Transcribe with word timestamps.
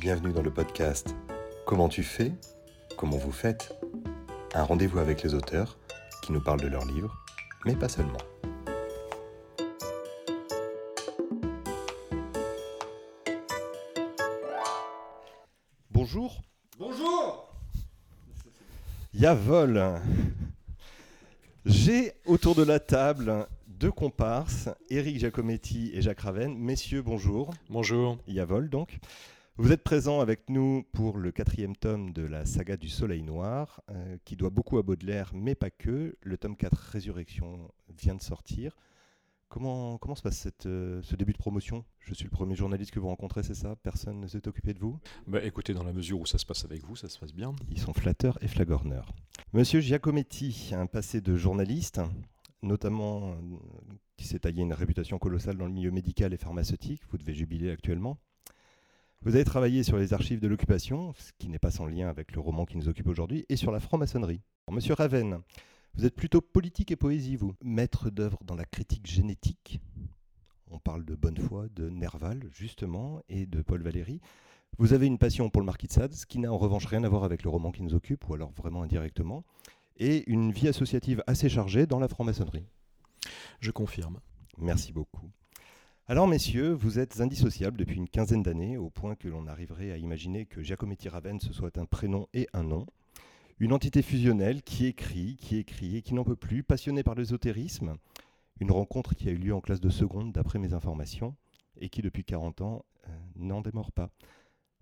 Bienvenue 0.00 0.32
dans 0.32 0.42
le 0.42 0.52
podcast 0.52 1.16
Comment 1.66 1.88
tu 1.88 2.04
fais 2.04 2.30
Comment 2.96 3.16
vous 3.16 3.32
faites 3.32 3.74
Un 4.54 4.62
rendez-vous 4.62 5.00
avec 5.00 5.24
les 5.24 5.34
auteurs 5.34 5.76
qui 6.22 6.30
nous 6.30 6.40
parlent 6.40 6.60
de 6.60 6.68
leurs 6.68 6.84
livres, 6.84 7.16
mais 7.64 7.74
pas 7.74 7.88
seulement. 7.88 8.18
Bonjour. 15.90 16.42
Bonjour 16.78 17.52
Yavol. 19.14 20.00
J'ai 21.66 22.12
autour 22.24 22.54
de 22.54 22.62
la 22.62 22.78
table 22.78 23.48
deux 23.66 23.90
comparses, 23.90 24.68
Éric 24.90 25.18
Giacometti 25.18 25.90
et 25.92 26.02
Jacques 26.02 26.20
Raven. 26.20 26.56
Messieurs, 26.56 27.02
bonjour. 27.02 27.52
Bonjour. 27.68 28.18
Yavol 28.28 28.70
donc. 28.70 29.00
Vous 29.60 29.72
êtes 29.72 29.82
présents 29.82 30.20
avec 30.20 30.50
nous 30.50 30.84
pour 30.92 31.18
le 31.18 31.32
quatrième 31.32 31.74
tome 31.74 32.12
de 32.12 32.22
la 32.22 32.44
saga 32.44 32.76
du 32.76 32.88
Soleil 32.88 33.24
Noir, 33.24 33.82
euh, 33.90 34.16
qui 34.24 34.36
doit 34.36 34.50
beaucoup 34.50 34.78
à 34.78 34.84
Baudelaire, 34.84 35.32
mais 35.34 35.56
pas 35.56 35.68
que. 35.68 36.16
Le 36.22 36.38
tome 36.38 36.54
4, 36.56 36.76
Résurrection, 36.76 37.68
vient 37.88 38.14
de 38.14 38.22
sortir. 38.22 38.76
Comment, 39.48 39.98
comment 39.98 40.14
se 40.14 40.22
passe 40.22 40.38
cette, 40.38 40.66
euh, 40.66 41.02
ce 41.02 41.16
début 41.16 41.32
de 41.32 41.38
promotion? 41.38 41.84
Je 41.98 42.14
suis 42.14 42.22
le 42.22 42.30
premier 42.30 42.54
journaliste 42.54 42.92
que 42.92 43.00
vous 43.00 43.08
rencontrez, 43.08 43.42
c'est 43.42 43.56
ça? 43.56 43.74
Personne 43.74 44.20
ne 44.20 44.28
s'est 44.28 44.46
occupé 44.46 44.74
de 44.74 44.78
vous? 44.78 45.00
Bah, 45.26 45.42
écoutez, 45.42 45.74
dans 45.74 45.82
la 45.82 45.92
mesure 45.92 46.20
où 46.20 46.26
ça 46.26 46.38
se 46.38 46.46
passe 46.46 46.64
avec 46.64 46.84
vous, 46.84 46.94
ça 46.94 47.08
se 47.08 47.18
passe 47.18 47.34
bien. 47.34 47.52
Ils 47.68 47.80
sont 47.80 47.92
flatteurs 47.92 48.38
et 48.40 48.46
flagorneurs. 48.46 49.12
Monsieur 49.54 49.80
Giacometti, 49.80 50.70
un 50.72 50.86
passé 50.86 51.20
de 51.20 51.36
journaliste, 51.36 52.00
notamment 52.62 53.32
euh, 53.32 53.34
qui 54.16 54.24
s'est 54.24 54.38
taillé 54.38 54.62
une 54.62 54.72
réputation 54.72 55.18
colossale 55.18 55.56
dans 55.56 55.66
le 55.66 55.72
milieu 55.72 55.90
médical 55.90 56.32
et 56.32 56.36
pharmaceutique. 56.36 57.02
Vous 57.10 57.18
devez 57.18 57.34
jubiler 57.34 57.72
actuellement. 57.72 58.18
Vous 59.22 59.34
avez 59.34 59.44
travaillé 59.44 59.82
sur 59.82 59.98
les 59.98 60.14
archives 60.14 60.38
de 60.38 60.46
l'occupation, 60.46 61.12
ce 61.18 61.32
qui 61.38 61.48
n'est 61.48 61.58
pas 61.58 61.72
sans 61.72 61.86
lien 61.86 62.08
avec 62.08 62.32
le 62.32 62.40
roman 62.40 62.64
qui 62.64 62.76
nous 62.76 62.88
occupe 62.88 63.08
aujourd'hui, 63.08 63.44
et 63.48 63.56
sur 63.56 63.72
la 63.72 63.80
franc-maçonnerie. 63.80 64.42
Monsieur 64.70 64.94
Raven, 64.94 65.40
vous 65.94 66.06
êtes 66.06 66.14
plutôt 66.14 66.40
politique 66.40 66.92
et 66.92 66.96
poésie, 66.96 67.34
vous. 67.34 67.52
Maître 67.60 68.10
d'œuvre 68.10 68.38
dans 68.44 68.54
la 68.54 68.64
critique 68.64 69.06
génétique. 69.06 69.80
On 70.70 70.78
parle 70.78 71.04
de 71.04 71.16
Bonnefoy, 71.16 71.68
de 71.70 71.90
Nerval, 71.90 72.48
justement, 72.52 73.20
et 73.28 73.46
de 73.46 73.60
Paul 73.60 73.82
Valéry. 73.82 74.20
Vous 74.78 74.92
avez 74.92 75.06
une 75.06 75.18
passion 75.18 75.50
pour 75.50 75.62
le 75.62 75.66
Marquis 75.66 75.88
de 75.88 75.92
Sade, 75.92 76.12
ce 76.12 76.24
qui 76.24 76.38
n'a 76.38 76.52
en 76.52 76.58
revanche 76.58 76.86
rien 76.86 77.02
à 77.02 77.08
voir 77.08 77.24
avec 77.24 77.42
le 77.42 77.50
roman 77.50 77.72
qui 77.72 77.82
nous 77.82 77.94
occupe, 77.94 78.28
ou 78.28 78.34
alors 78.34 78.52
vraiment 78.52 78.84
indirectement, 78.84 79.44
et 79.96 80.30
une 80.30 80.52
vie 80.52 80.68
associative 80.68 81.24
assez 81.26 81.48
chargée 81.48 81.86
dans 81.86 81.98
la 81.98 82.06
franc-maçonnerie. 82.06 82.66
Je 83.58 83.72
confirme. 83.72 84.20
Merci 84.58 84.92
beaucoup. 84.92 85.32
Alors, 86.10 86.26
messieurs, 86.26 86.72
vous 86.72 86.98
êtes 86.98 87.20
indissociables 87.20 87.76
depuis 87.76 87.98
une 87.98 88.08
quinzaine 88.08 88.42
d'années, 88.42 88.78
au 88.78 88.88
point 88.88 89.14
que 89.14 89.28
l'on 89.28 89.46
arriverait 89.46 89.92
à 89.92 89.98
imaginer 89.98 90.46
que 90.46 90.62
Giacometti 90.62 91.10
Raven 91.10 91.38
ce 91.38 91.52
soit 91.52 91.76
un 91.76 91.84
prénom 91.84 92.28
et 92.32 92.48
un 92.54 92.62
nom. 92.62 92.86
Une 93.58 93.74
entité 93.74 94.00
fusionnelle 94.00 94.62
qui 94.62 94.86
écrit, 94.86 95.36
qui 95.36 95.58
écrit 95.58 95.98
et 95.98 96.02
qui 96.02 96.14
n'en 96.14 96.24
peut 96.24 96.34
plus, 96.34 96.62
passionnée 96.62 97.02
par 97.02 97.14
l'ésotérisme. 97.14 97.96
Une 98.58 98.70
rencontre 98.70 99.14
qui 99.14 99.28
a 99.28 99.32
eu 99.32 99.36
lieu 99.36 99.54
en 99.54 99.60
classe 99.60 99.82
de 99.82 99.90
seconde, 99.90 100.32
d'après 100.32 100.58
mes 100.58 100.72
informations, 100.72 101.36
et 101.76 101.90
qui, 101.90 102.00
depuis 102.00 102.24
40 102.24 102.62
ans, 102.62 102.86
euh, 103.06 103.10
n'en 103.36 103.60
démord 103.60 103.92
pas. 103.92 104.08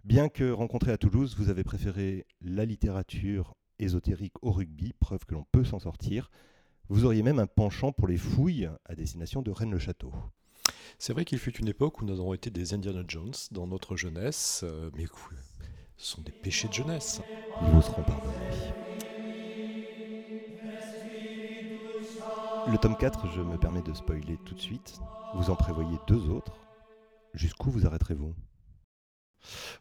Bien 0.04 0.28
que 0.28 0.48
rencontré 0.48 0.92
à 0.92 0.96
Toulouse, 0.96 1.34
vous 1.36 1.50
avez 1.50 1.64
préféré 1.64 2.24
la 2.40 2.64
littérature 2.64 3.56
ésotérique 3.80 4.40
au 4.42 4.52
rugby, 4.52 4.92
preuve 4.92 5.24
que 5.24 5.34
l'on 5.34 5.44
peut 5.50 5.64
s'en 5.64 5.80
sortir. 5.80 6.30
Vous 6.88 7.04
auriez 7.04 7.24
même 7.24 7.40
un 7.40 7.48
penchant 7.48 7.90
pour 7.90 8.06
les 8.06 8.16
fouilles 8.16 8.70
à 8.84 8.94
destination 8.94 9.42
de 9.42 9.50
Rennes-le-Château. 9.50 10.12
C'est 10.98 11.12
vrai 11.12 11.24
qu'il 11.24 11.38
fut 11.38 11.56
une 11.58 11.68
époque 11.68 12.00
où 12.00 12.04
nous 12.04 12.20
avons 12.20 12.34
été 12.34 12.50
des 12.50 12.74
Indiana 12.74 13.02
Jones 13.06 13.34
dans 13.50 13.66
notre 13.66 13.96
jeunesse, 13.96 14.62
euh, 14.64 14.90
mais 14.96 15.06
ce 15.96 16.06
sont 16.06 16.22
des 16.22 16.32
péchés 16.32 16.68
de 16.68 16.74
jeunesse. 16.74 17.20
Vous 17.60 17.82
seront 17.82 18.02
pardonnés. 18.02 18.34
Le 22.68 22.78
tome 22.78 22.96
4, 22.96 23.28
je 23.30 23.40
me 23.40 23.58
permets 23.58 23.82
de 23.82 23.94
spoiler 23.94 24.38
tout 24.44 24.54
de 24.54 24.60
suite. 24.60 25.00
Vous 25.34 25.50
en 25.50 25.56
prévoyez 25.56 25.98
deux 26.08 26.28
autres. 26.30 26.56
Jusqu'où 27.34 27.70
vous 27.70 27.86
arrêterez-vous? 27.86 28.34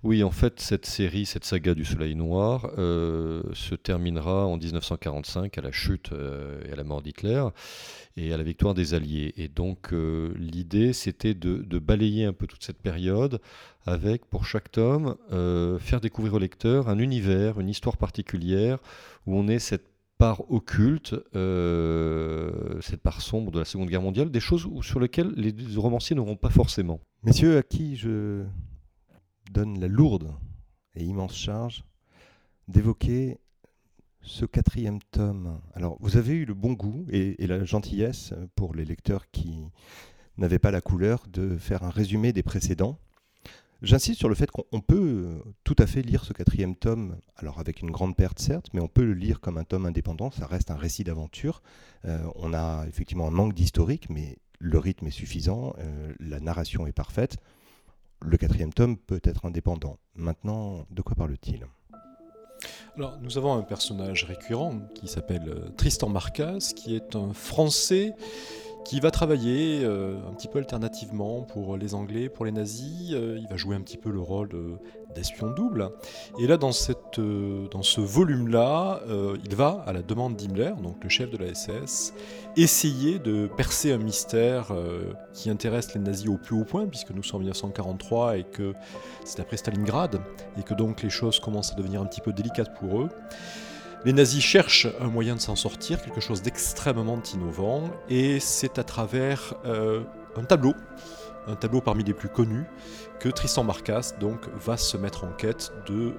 Oui, 0.04 0.24
en 0.24 0.32
fait, 0.32 0.60
cette 0.60 0.86
série, 0.86 1.26
cette 1.26 1.46
saga 1.46 1.74
du 1.74 1.86
Soleil 1.86 2.16
Noir, 2.16 2.70
euh, 2.78 3.42
se 3.54 3.76
terminera 3.76 4.46
en 4.46 4.58
1945 4.58 5.58
à 5.58 5.62
la 5.62 5.72
chute 5.72 6.12
euh, 6.12 6.62
et 6.68 6.74
à 6.74 6.76
la 6.76 6.84
mort 6.84 7.02
d'Hitler 7.02 7.44
et 8.18 8.34
à 8.34 8.38
la 8.38 8.44
victoire 8.44 8.74
des 8.74 8.94
Alliés. 8.94 9.34
Et 9.38 9.48
donc, 9.48 9.94
euh, 9.94 10.34
l'idée, 10.38 10.94
c'était 10.94 11.34
de, 11.34 11.80
balayer 11.80 12.26
un 12.26 12.34
peu 12.34 12.48
toute 12.48 12.64
cette 12.64 12.82
période 12.82 13.42
avec, 13.86 14.26
pour 14.26 14.46
chaque 14.46 14.72
tome, 14.72 15.16
faire 15.80 16.02
découvrir 16.02 16.36
au 16.36 16.40
lecteur 16.40 16.90
un 16.90 16.98
univers, 16.98 17.60
une 17.60 17.70
histoire 17.70 17.98
particulière 17.98 18.80
où 19.28 19.38
on 19.38 19.48
est 19.48 19.60
cette 19.60 19.86
part 20.18 20.50
occulte, 20.52 21.16
cette 22.82 23.02
part 23.02 23.22
sombre 23.22 23.52
de 23.52 23.60
la 23.60 23.66
Seconde 23.66 23.90
Guerre 23.90 24.02
mondiale, 24.02 24.32
des 24.32 24.40
choses 24.40 24.68
sur 24.82 25.00
lesquelles 25.00 25.34
les 25.36 25.54
romanciers 25.76 26.16
n'auront 26.16 26.38
pas 26.38 26.50
forcément. 26.50 27.00
Messieurs, 27.24 27.58
à 27.58 27.64
qui 27.64 27.96
je 27.96 28.46
donne 29.52 29.80
la 29.80 29.88
lourde 29.88 30.34
et 30.96 31.04
immense 31.04 31.36
charge 31.36 31.84
d'évoquer 32.68 33.38
ce 34.22 34.46
quatrième 34.46 35.00
tome. 35.12 35.62
Alors, 35.74 35.98
vous 36.00 36.18
avez 36.18 36.34
eu 36.34 36.46
le 36.46 36.54
bon 36.54 36.74
goût 36.74 37.06
et, 37.10 37.36
la 37.46 37.64
gentillesse 37.64 38.34
pour 38.56 38.74
les 38.74 38.86
lecteurs 38.86 39.30
qui 39.32 39.70
n'avaient 40.38 40.60
pas 40.60 40.72
la 40.72 40.82
couleur 40.82 41.26
de 41.28 41.58
faire 41.58 41.84
un 41.84 41.90
résumé 41.90 42.34
des 42.34 42.44
précédents. 42.44 42.98
J'insiste 43.82 44.20
sur 44.20 44.30
le 44.30 44.36
fait 44.36 44.50
qu'on 44.50 44.64
on 44.72 44.82
peut 44.82 45.42
tout 45.64 45.76
à 45.78 45.86
fait 45.86 46.02
lire 46.02 46.24
ce 46.24 46.34
quatrième 46.34 46.76
tome, 46.76 47.18
alors 47.36 47.60
avec 47.60 47.82
une 47.82 47.92
grande 47.92 48.16
perte 48.16 48.40
certes, 48.40 48.68
mais 48.74 48.82
on 48.82 48.88
peut 48.88 49.04
le 49.04 49.14
lire 49.14 49.42
comme 49.42 49.58
un 49.58 49.64
tome 49.64 49.86
indépendant, 49.86 50.32
ça 50.32 50.48
reste 50.48 50.72
un 50.72 50.76
récit 50.76 51.04
d'aventure. 51.04 51.62
Euh, 52.06 52.26
on 52.36 52.54
a 52.54 52.86
effectivement 52.88 53.28
un 53.28 53.32
manque 53.32 53.54
d'historique, 53.54 54.10
mais 54.10 54.40
le 54.60 54.80
rythme 54.80 55.08
est 55.08 55.12
suffisant, 55.12 55.76
euh, 55.78 56.14
la 56.20 56.40
narration 56.40 56.88
est 56.88 56.94
parfaite. 56.94 57.38
Le 58.22 58.38
quatrième 58.38 58.74
tome 58.74 58.98
peut 58.98 59.22
être 59.24 59.46
indépendant. 59.46 59.98
Maintenant, 60.16 60.86
de 60.90 61.02
quoi 61.02 61.16
parle-t-il? 61.16 61.66
Alors, 62.98 63.18
nous 63.22 63.38
avons 63.38 63.54
un 63.54 63.62
personnage 63.62 64.24
récurrent 64.24 64.80
qui 64.96 65.08
s'appelle 65.08 65.50
euh, 65.50 65.70
Tristan 65.78 66.10
Marcas, 66.10 66.72
qui 66.76 66.96
est 66.96 67.16
un 67.16 67.34
Français 67.34 68.14
qui 68.86 69.00
va 69.00 69.10
travailler 69.10 69.82
euh, 69.84 70.16
un 70.30 70.34
petit 70.34 70.48
peu 70.48 70.60
alternativement 70.60 71.42
pour 71.42 71.76
les 71.76 71.96
Anglais, 71.96 72.30
pour 72.30 72.46
les 72.46 72.52
nazis. 72.52 73.12
Euh, 73.14 73.38
il 73.42 73.48
va 73.50 73.58
jouer 73.58 73.76
un 73.76 73.82
petit 73.82 73.98
peu 73.98 74.12
le 74.12 74.20
rôle 74.20 74.50
d'espion 75.16 75.50
double. 75.50 75.90
Et 76.40 76.46
là, 76.46 76.58
dans, 76.58 76.70
euh, 77.18 77.68
ce 77.82 78.02
volume-là, 78.02 79.02
il 79.44 79.56
va, 79.56 79.84
à 79.88 79.92
la 79.92 80.04
demande 80.04 80.36
d'Himmler, 80.36 80.74
donc 80.82 81.04
le 81.04 81.10
chef 81.10 81.32
de 81.32 81.38
la 81.38 81.54
SS, 81.54 82.14
essayer 82.56 83.18
de 83.18 83.48
percer 83.48 83.92
un 83.92 83.98
mystère 83.98 84.72
qui 85.34 85.50
intéresse 85.50 85.94
les 85.96 86.02
nazis 86.02 86.30
au 86.30 86.38
plus 86.38 86.56
haut 86.56 86.64
point, 86.64 86.86
puisque 86.86 87.12
nous 87.12 87.24
sommes 87.24 87.38
en 87.38 87.46
1943 87.46 88.38
et 88.38 88.44
que 88.44 88.74
c'est 89.24 89.40
après 89.40 89.58
Stalingrad, 89.58 90.20
et 90.60 90.64
que 90.64 90.74
donc 90.76 91.02
les 91.02 91.10
choses 91.10 91.40
commencent 91.40 91.72
à 91.72 91.76
devenir 91.76 92.02
un 92.02 92.06
petit 92.06 92.22
peu 92.22 92.32
délicates 92.32 92.78
pour 92.78 93.02
eux. 93.02 93.10
Les 94.06 94.14
nazis 94.14 94.44
cherchent 94.44 94.88
un 95.00 95.08
moyen 95.08 95.34
de 95.34 95.40
s'en 95.40 95.56
sortir, 95.56 96.00
quelque 96.00 96.22
chose 96.22 96.44
d'extrêmement 96.44 97.20
innovant, 97.34 97.90
et 98.08 98.40
c'est 98.40 98.78
à 98.78 98.84
travers 98.84 99.56
euh, 99.66 100.04
un 100.36 100.44
tableau, 100.44 100.76
un 101.48 101.56
tableau 101.56 101.82
parmi 101.82 102.04
les 102.04 102.14
plus 102.14 102.30
connus, 102.30 102.66
que 103.20 103.30
Tristan 103.30 103.64
Marcas 103.64 104.12
donc 104.20 104.48
va 104.64 104.78
se 104.78 104.96
mettre 104.96 105.24
en 105.24 105.32
quête 105.32 105.72
de 105.88 106.10
euh, 106.10 106.14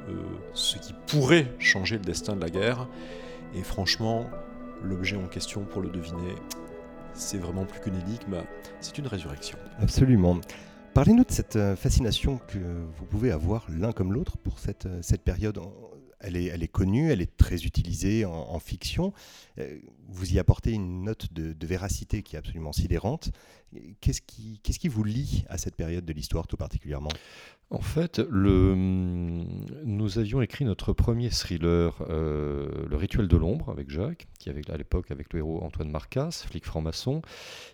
ce 0.53 0.79
qui 0.79 0.97
pourrait 1.07 1.55
changer 1.61 1.99
le 1.99 2.03
destin 2.03 2.35
de 2.35 2.41
la 2.41 2.51
guerre. 2.51 2.89
Et 3.55 3.63
franchement, 3.63 4.29
l'objet 4.83 5.17
en 5.17 5.29
question, 5.29 5.63
pour 5.63 5.81
le 5.81 5.89
deviner, 5.89 6.35
c'est 7.15 7.39
vraiment 7.39 7.67
plus 7.67 7.79
qu'une 7.79 8.01
énigme, 8.01 8.43
c'est 8.81 8.99
une 8.99 9.07
résurrection. 9.07 9.59
Absolument. 9.81 10.41
Parlez-nous 10.93 11.25
de 11.25 11.31
cette 11.31 11.55
euh, 11.55 11.77
fascination 11.77 12.41
que 12.49 12.59
vous 12.99 13.05
pouvez 13.05 13.31
avoir 13.31 13.65
l'un 13.69 13.93
comme 13.93 14.13
l'autre 14.13 14.39
pour 14.39 14.59
cette, 14.59 14.89
cette 15.03 15.23
période. 15.23 15.61
Elle 16.27 16.63
est, 16.63 16.69
connue, 16.69 17.11
elle 17.11 17.23
est 17.23 17.37
très 17.37 17.65
utilisée 17.65 18.25
en, 18.25 18.59
fiction. 18.59 19.13
Euh, 19.59 19.79
Vous 20.09 20.35
y 20.35 20.39
apportez 20.39 20.73
une 20.73 21.05
note 21.05 21.33
de 21.33 21.67
véracité 21.67 22.23
qui 22.23 22.37
est 22.37 22.39
absolument 22.39 22.73
sidérante. 22.73 23.31
Qu'est-ce 24.01 24.23
qui, 24.23 24.61
qu'est-ce 24.63 24.79
qui 24.79 24.89
vous 24.89 25.05
lie 25.05 25.45
à 25.49 25.59
cette 25.59 25.77
période 25.77 26.05
de 26.05 26.13
l'histoire 26.13 26.47
tout 26.47 26.57
particulièrement? 26.57 27.11
En 27.71 27.81
fait, 27.81 28.21
le, 28.31 28.77
nous 28.77 30.19
avions 30.19 30.41
écrit 30.41 30.65
notre 30.65 30.93
premier 30.93 31.31
thriller, 31.31 31.97
euh, 32.09 32.87
Le 32.89 32.97
Rituel 32.97 33.27
de 33.27 33.37
l'ombre, 33.37 33.71
avec 33.71 33.91
Jacques, 33.91 34.29
qui 34.39 34.51
avait 34.51 34.71
à 34.71 34.77
l'époque 34.77 35.11
avec 35.11 35.33
le 35.33 35.41
héros 35.41 35.61
Antoine 35.65 35.91
Marcas, 35.91 36.45
flic 36.47 36.65
franc-maçon, 36.65 37.23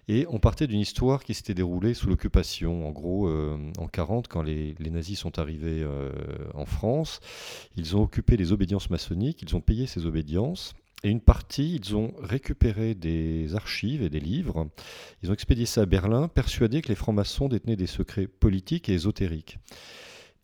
et 0.08 0.24
on 0.30 0.38
partait 0.38 0.66
d'une 0.66 0.80
histoire 0.80 1.22
qui 1.22 1.34
s'était 1.34 1.52
déroulée 1.52 1.92
sous 1.92 2.08
l'occupation. 2.08 2.88
En 2.88 2.90
gros, 2.90 3.28
euh, 3.28 3.58
en 3.76 3.86
40, 3.86 4.28
quand 4.28 4.42
les, 4.42 4.74
les 4.78 4.90
nazis 4.90 5.18
sont 5.18 5.38
arrivés 5.38 5.82
euh, 5.82 6.10
en 6.54 6.64
France, 6.64 7.20
ils 7.76 7.94
ont 7.94 8.02
occupé 8.02 8.38
les 8.38 8.50
obédiences 8.52 8.88
maçonniques, 8.88 9.42
ils 9.42 9.54
ont 9.54 9.60
payé 9.60 9.86
ces 9.86 10.06
obédiences. 10.06 10.72
Et 11.04 11.10
une 11.10 11.20
partie, 11.20 11.74
ils 11.76 11.96
ont 11.96 12.14
récupéré 12.20 12.94
des 12.94 13.54
archives 13.56 14.02
et 14.02 14.08
des 14.08 14.20
livres. 14.20 14.68
Ils 15.22 15.30
ont 15.30 15.34
expédié 15.34 15.66
ça 15.66 15.82
à 15.82 15.86
Berlin, 15.86 16.28
persuadés 16.28 16.80
que 16.80 16.88
les 16.88 16.94
francs-maçons 16.94 17.48
détenaient 17.48 17.76
des 17.76 17.88
secrets 17.88 18.28
politiques 18.28 18.88
et 18.88 18.94
ésotériques. 18.94 19.58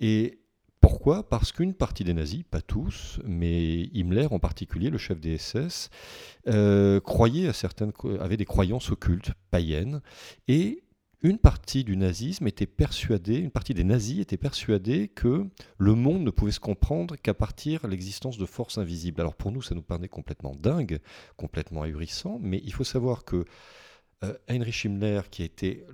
Et 0.00 0.40
Pourquoi? 0.80 1.28
Parce 1.28 1.52
qu'une 1.52 1.74
partie 1.74 2.04
des 2.04 2.14
nazis, 2.14 2.44
pas 2.48 2.60
tous, 2.60 3.20
mais 3.24 3.90
Himmler 3.94 4.28
en 4.30 4.38
particulier, 4.38 4.90
le 4.90 4.98
chef 4.98 5.20
des 5.20 5.36
SS, 5.36 5.90
euh, 6.46 7.00
avait 8.20 8.36
des 8.36 8.44
croyances 8.44 8.90
occultes, 8.90 9.32
païennes, 9.50 10.00
et 10.46 10.84
une 11.22 11.38
partie 11.38 11.82
du 11.82 11.96
nazisme 11.96 12.46
était 12.46 12.66
persuadée, 12.66 13.38
une 13.38 13.50
partie 13.50 13.74
des 13.74 13.82
nazis 13.82 14.20
était 14.20 14.36
persuadée 14.36 15.08
que 15.08 15.46
le 15.76 15.94
monde 15.94 16.22
ne 16.22 16.30
pouvait 16.30 16.52
se 16.52 16.60
comprendre 16.60 17.16
qu'à 17.16 17.34
partir 17.34 17.82
de 17.82 17.88
l'existence 17.88 18.38
de 18.38 18.46
forces 18.46 18.78
invisibles. 18.78 19.20
Alors 19.20 19.34
pour 19.34 19.50
nous, 19.50 19.60
ça 19.60 19.74
nous 19.74 19.82
paraît 19.82 20.08
complètement 20.08 20.54
dingue, 20.54 21.00
complètement 21.36 21.82
ahurissant, 21.82 22.38
mais 22.40 22.60
il 22.64 22.72
faut 22.72 22.84
savoir 22.84 23.24
que 23.24 23.44
euh, 24.24 24.34
Heinrich 24.48 24.84
Himmler, 24.84 25.20
qui 25.30 25.44
été 25.44 25.86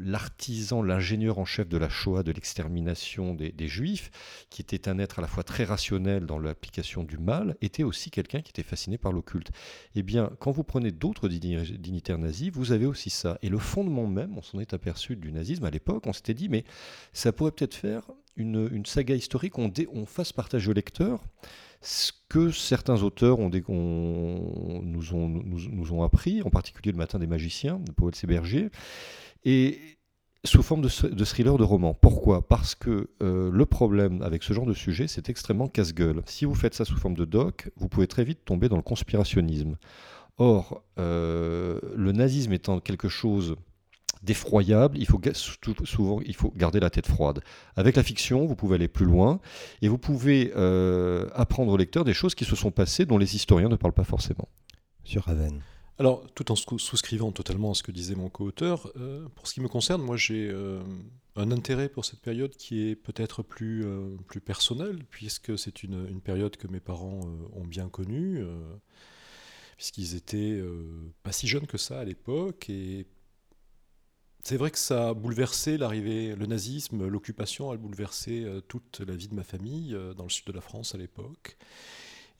l'artisan, 0.00 0.82
l'ingénieur 0.82 1.38
en 1.38 1.44
chef 1.44 1.68
de 1.68 1.76
la 1.76 1.90
Shoah, 1.90 2.22
de 2.22 2.32
l'extermination 2.32 3.34
des, 3.34 3.68
Juifs, 3.68 4.10
qui 4.48 4.62
était 4.62 4.88
un 4.88 4.98
être 4.98 5.18
à 5.18 5.22
la 5.22 5.28
fois 5.28 5.44
très 5.44 5.64
rationnel 5.64 6.24
dans 6.24 6.38
l'application 6.38 7.04
du 7.04 7.18
mal, 7.18 7.56
était 7.60 7.82
aussi 7.82 8.10
quelqu'un 8.10 8.40
qui 8.40 8.50
était 8.50 8.62
fasciné 8.62 8.96
par 8.96 9.12
l'occulte. 9.12 9.50
Eh 9.94 10.02
bien, 10.02 10.30
quand 10.38 10.52
vous 10.52 10.64
prenez 10.64 10.90
d'autres 10.90 11.28
dignitaires 11.28 12.18
nazis, 12.18 12.50
vous 12.50 12.72
avez 12.72 12.86
aussi 12.86 13.10
ça. 13.10 13.38
Et 13.42 13.50
le 13.50 13.58
fondement 13.58 14.06
même, 14.06 14.38
on 14.38 14.42
s'en 14.42 14.58
est 14.58 14.72
aperçu 14.72 15.16
du 15.16 15.32
nazisme 15.32 15.64
à 15.66 15.70
l'époque, 15.70 16.06
on 16.06 16.14
s'était 16.14 16.34
dit, 16.34 16.48
mais 16.48 16.64
ça 17.12 17.30
pourrait 17.32 17.52
peut-être 17.52 17.74
faire 17.74 18.10
une, 18.36 18.86
saga 18.86 19.14
historique, 19.14 19.58
on, 19.58 19.70
on 19.92 20.06
fasse 20.06 20.32
partager 20.32 20.70
au 20.70 20.72
lecteur 20.72 21.22
ce 21.82 22.12
que 22.28 22.50
certains 22.50 23.02
auteurs 23.02 23.38
ont, 23.40 23.50
nous, 24.82 25.14
ont, 25.14 26.02
appris, 26.02 26.42
en 26.42 26.50
particulier 26.50 26.92
le 26.92 26.98
matin 26.98 27.18
des 27.18 27.26
magiciens 27.26 27.78
de 27.78 27.92
Paul 27.92 28.12
Berger, 28.26 28.70
et 29.44 29.78
sous 30.44 30.62
forme 30.62 30.80
de, 30.80 31.24
thriller 31.24 31.56
de 31.56 31.62
roman. 31.62 31.94
Pourquoi? 31.94 32.46
Parce 32.46 32.74
que 32.74 33.10
euh, 33.22 33.50
le 33.52 33.66
problème 33.66 34.22
avec 34.22 34.42
ce 34.42 34.52
genre 34.52 34.66
de 34.66 34.74
sujet, 34.74 35.06
c'est 35.06 35.28
extrêmement 35.28 35.68
casse-gueule. 35.68 36.22
Si 36.26 36.44
vous 36.44 36.54
faites 36.54 36.74
ça 36.74 36.84
sous 36.84 36.96
forme 36.96 37.16
de 37.16 37.24
doc, 37.24 37.70
vous 37.76 37.88
pouvez 37.88 38.06
très 38.06 38.24
vite 38.24 38.44
tomber 38.44 38.68
dans 38.68 38.76
le 38.76 38.82
conspirationnisme. 38.82 39.76
Or, 40.38 40.82
euh, 40.98 41.78
le 41.94 42.12
nazisme 42.12 42.52
étant 42.52 42.80
quelque 42.80 43.08
chose 43.08 43.56
d'effroyable, 44.22 44.96
il 44.98 45.06
faut 45.06 45.20
souvent 45.84 46.20
il 46.24 46.34
faut 46.34 46.52
garder 46.56 46.80
la 46.80 46.90
tête 46.90 47.06
froide. 47.06 47.40
Avec 47.76 47.96
la 47.96 48.02
fiction, 48.02 48.46
vous 48.46 48.56
pouvez 48.56 48.76
aller 48.76 48.88
plus 48.88 49.06
loin 49.06 49.40
et 49.82 49.88
vous 49.88 49.98
pouvez 49.98 50.52
euh, 50.56 51.28
apprendre 51.34 51.72
au 51.72 51.76
lecteur 51.76 52.04
des 52.04 52.14
choses 52.14 52.34
qui 52.34 52.44
se 52.44 52.56
sont 52.56 52.70
passées 52.70 53.04
dont 53.04 53.18
les 53.18 53.34
historiens 53.34 53.68
ne 53.68 53.76
parlent 53.76 53.92
pas 53.92 54.04
forcément. 54.04 54.48
Sur 55.04 55.24
Raven. 55.24 55.60
Alors, 55.98 56.24
tout 56.34 56.50
en 56.50 56.56
souscrivant 56.56 57.32
totalement 57.32 57.72
à 57.72 57.74
ce 57.74 57.82
que 57.82 57.92
disait 57.92 58.14
mon 58.14 58.28
co-auteur, 58.28 58.90
euh, 58.96 59.28
pour 59.34 59.46
ce 59.46 59.54
qui 59.54 59.60
me 59.60 59.68
concerne, 59.68 60.00
moi 60.00 60.16
j'ai 60.16 60.48
euh, 60.48 60.82
un 61.36 61.50
intérêt 61.50 61.88
pour 61.88 62.04
cette 62.04 62.20
période 62.20 62.56
qui 62.56 62.88
est 62.88 62.96
peut-être 62.96 63.42
plus, 63.42 63.84
plus 64.26 64.40
personnel, 64.40 65.04
puisque 65.10 65.58
c'est 65.58 65.82
une, 65.82 66.06
une, 66.08 66.20
période 66.20 66.56
que 66.56 66.66
mes 66.66 66.80
parents 66.80 67.20
ont 67.52 67.64
bien 67.64 67.88
connue, 67.88 68.42
puisqu'ils 69.76 70.16
étaient 70.16 70.60
pas 71.22 71.32
si 71.32 71.46
jeunes 71.46 71.66
que 71.66 71.78
ça 71.78 72.00
à 72.00 72.04
l'époque, 72.04 72.68
et 72.70 73.06
c'est 74.44 74.56
vrai 74.56 74.70
que 74.72 74.78
ça 74.78 75.10
a 75.10 75.14
bouleversé 75.14 75.78
l'arrivée, 75.78 76.34
le 76.34 76.46
nazisme, 76.46 77.06
l'occupation 77.06 77.70
a 77.70 77.76
bouleversé 77.76 78.42
euh, 78.44 78.60
toute 78.60 79.00
la 79.00 79.14
vie 79.14 79.28
de 79.28 79.34
ma 79.34 79.44
famille 79.44 79.94
euh, 79.94 80.14
dans 80.14 80.24
le 80.24 80.30
sud 80.30 80.46
de 80.46 80.52
la 80.52 80.60
France 80.60 80.94
à 80.94 80.98
l'époque. 80.98 81.56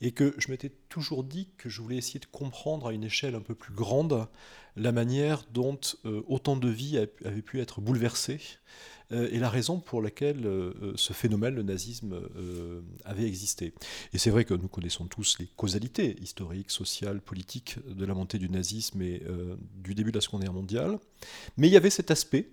Et 0.05 0.11
que 0.11 0.35
je 0.37 0.51
m'étais 0.51 0.69
toujours 0.89 1.23
dit 1.23 1.47
que 1.57 1.69
je 1.69 1.81
voulais 1.81 1.95
essayer 1.95 2.19
de 2.19 2.25
comprendre 2.25 2.87
à 2.87 2.93
une 2.93 3.05
échelle 3.05 3.35
un 3.35 3.41
peu 3.41 3.55
plus 3.55 3.73
grande 3.73 4.27
la 4.75 4.91
manière 4.91 5.45
dont 5.53 5.79
euh, 6.03 6.21
autant 6.27 6.57
de 6.57 6.67
vies 6.67 6.97
avaient 7.23 7.41
pu 7.41 7.61
être 7.61 7.79
bouleversées 7.79 8.41
euh, 9.13 9.29
et 9.31 9.39
la 9.39 9.49
raison 9.49 9.79
pour 9.79 10.01
laquelle 10.01 10.45
euh, 10.45 10.91
ce 10.97 11.13
phénomène, 11.13 11.55
le 11.55 11.63
nazisme, 11.63 12.19
avait 13.05 13.25
existé. 13.25 13.73
Et 14.11 14.17
c'est 14.17 14.29
vrai 14.29 14.43
que 14.43 14.53
nous 14.53 14.67
connaissons 14.67 15.05
tous 15.05 15.37
les 15.39 15.47
causalités 15.55 16.17
historiques, 16.21 16.71
sociales, 16.71 17.21
politiques 17.21 17.77
de 17.87 18.05
la 18.05 18.13
montée 18.13 18.39
du 18.39 18.49
nazisme 18.49 19.01
et 19.01 19.23
du 19.75 19.95
début 19.95 20.11
de 20.11 20.17
la 20.17 20.21
Seconde 20.21 20.41
Guerre 20.41 20.53
mondiale, 20.53 20.99
mais 21.55 21.67
il 21.69 21.71
y 21.71 21.77
avait 21.77 21.89
cet 21.89 22.11
aspect 22.11 22.49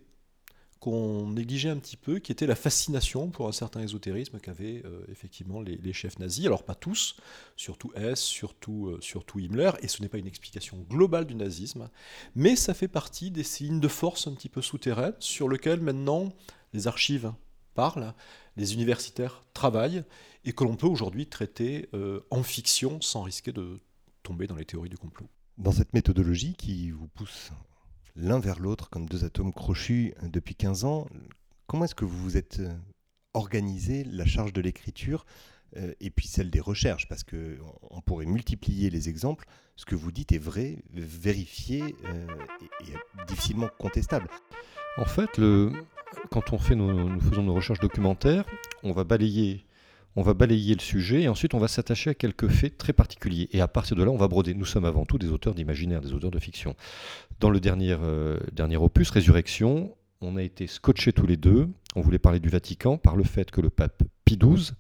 qu'on 0.81 1.29
négligeait 1.29 1.69
un 1.69 1.77
petit 1.77 1.99
peu, 1.99 2.19
qui 2.19 2.33
était 2.33 2.47
la 2.47 2.55
fascination 2.55 3.29
pour 3.29 3.47
un 3.47 3.53
certain 3.53 3.83
ésotérisme 3.83 4.41
qu'avaient 4.41 4.83
euh, 4.87 5.05
effectivement 5.13 5.61
les, 5.61 5.93
chefs 5.93 6.19
nazis. 6.19 6.47
Alors 6.47 6.65
pas 6.65 6.75
tous, 6.75 7.17
surtout 7.55 7.93
Hess, 7.95 8.21
surtout, 8.21 8.87
euh, 8.87 8.99
surtout 9.03 9.39
Himmler, 9.39 9.73
et 9.83 9.89
ce 9.89 10.01
n'est 10.01 10.09
pas 10.09 10.17
une 10.19 10.27
explication 10.27 10.79
globale 10.89 11.27
du 11.27 11.35
nazisme, 11.35 11.91
mais 12.35 12.57
ça 12.57 12.73
fait 12.73 12.89
partie 12.89 13.31
des 13.31 13.43
signes 13.43 13.81
de 13.81 13.89
force 13.89 14.27
un 14.27 14.33
petit 14.33 14.49
peu 14.49 14.63
souterraines 14.63 15.15
sur 15.19 15.49
lesquels 15.49 15.81
maintenant 15.81 16.33
les 16.73 16.87
archives 16.87 17.33
parlent, 17.75 18.15
les 18.57 18.73
universitaires 18.73 19.45
travaillent, 19.53 20.03
et 20.45 20.55
que 20.55 20.65
l'on 20.65 20.77
peut 20.77 20.87
aujourd'hui 20.87 21.27
traiter 21.27 21.91
euh, 21.93 22.21
en 22.31 22.43
fiction 22.43 23.03
sans 23.03 23.23
risquer 23.23 23.53
de 23.53 23.81
tomber 24.23 24.47
dans 24.47 24.57
les 24.57 24.65
théories 24.65 24.89
du 24.89 24.97
complot. 24.97 25.29
Dans 25.59 25.73
cette 25.73 25.93
méthodologie 25.93 26.55
qui 26.55 26.91
vous 26.91 27.09
pousse 27.09 27.53
l'un 28.17 28.39
vers 28.39 28.59
l'autre 28.59 28.91
comme 28.91 29.07
deux 29.07 29.25
atomes 29.25 29.53
crochus 29.53 30.15
euh, 30.23 30.29
depuis 30.29 30.55
15 30.55 30.85
ans. 30.85 31.07
Comment 31.67 31.85
est-ce 31.85 31.95
que 31.95 32.05
vous 32.05 32.23
vous 32.23 32.37
êtes 32.37 32.61
euh, 32.61 32.73
organisé 33.35 34.05
la 34.05 34.27
charge 34.27 34.53
de 34.53 34.61
l'écriture 34.61 35.25
euh, 35.77 35.93
et 36.01 36.11
puis 36.11 36.27
celle 36.27 36.51
des 36.51 36.61
recherches? 36.61 37.09
Parce 37.09 37.25
qu'on 37.25 38.01
pourrait 38.05 38.27
multiplier 38.27 38.91
les 38.91 39.09
exemples. 39.09 39.47
Ce 39.77 39.85
que 39.85 39.95
vous 39.95 40.13
dites 40.13 40.33
est 40.33 40.39
vrai, 40.39 40.83
vérifié 40.93 41.97
et, 42.83 43.25
difficilement 43.27 43.69
contestable. 43.79 44.29
En 44.99 45.07
fait, 45.07 45.41
quand 46.31 46.53
on 46.53 46.59
fait 46.59 46.75
nous 46.75 47.19
faisons 47.21 47.45
nos 47.45 47.55
recherches 47.55 47.81
documentaires, 47.81 48.45
on 48.83 48.93
va 48.93 49.05
balayer 49.05 49.65
on 50.17 50.23
va 50.23 50.35
balayer 50.35 50.75
le 50.75 50.81
sujet 50.81 51.23
et 51.23 51.29
ensuite 51.29 51.55
on 51.55 51.59
va 51.59 51.69
s'attacher 51.69 52.11
à 52.11 52.15
quelques 52.15 52.49
faits 52.49 52.79
très 52.79 52.93
particuliers. 52.93 53.49
Et 53.53 53.61
à 53.61 53.69
partir 53.69 53.97
de 53.97 54.03
là, 54.03 54.11
on 54.11 54.17
va 54.17 54.29
broder. 54.29 54.55
Nous 54.55 54.65
sommes 54.65 54.85
avant 54.85 55.05
tout 55.05 55.19
des 55.19 55.29
auteurs 55.29 55.55
d'imaginaire, 55.55 56.01
des 56.01 56.13
auteurs 56.13 56.31
de 56.31 56.39
fiction. 56.39 56.75
Dans 57.39 57.51
le 57.51 57.61
dernier, 57.61 57.97
euh, 58.01 58.39
opus, 58.79 59.11
Résurrection, 59.11 59.95
on 60.21 60.37
a 60.37 60.43
été 60.43 60.67
scotchés 60.67 61.13
tous 61.13 61.27
les 61.27 61.37
deux. 61.37 61.69
On 61.95 62.01
voulait 62.01 62.19
parler 62.19 62.41
du 62.41 62.49
Vatican 62.49 62.99
par 62.99 63.17
le 63.17 63.25
fait 63.25 63.51
que 63.51 63.61
le 63.61 63.71
pape 63.71 64.03
Pie 64.25 64.39
XII 64.39 64.73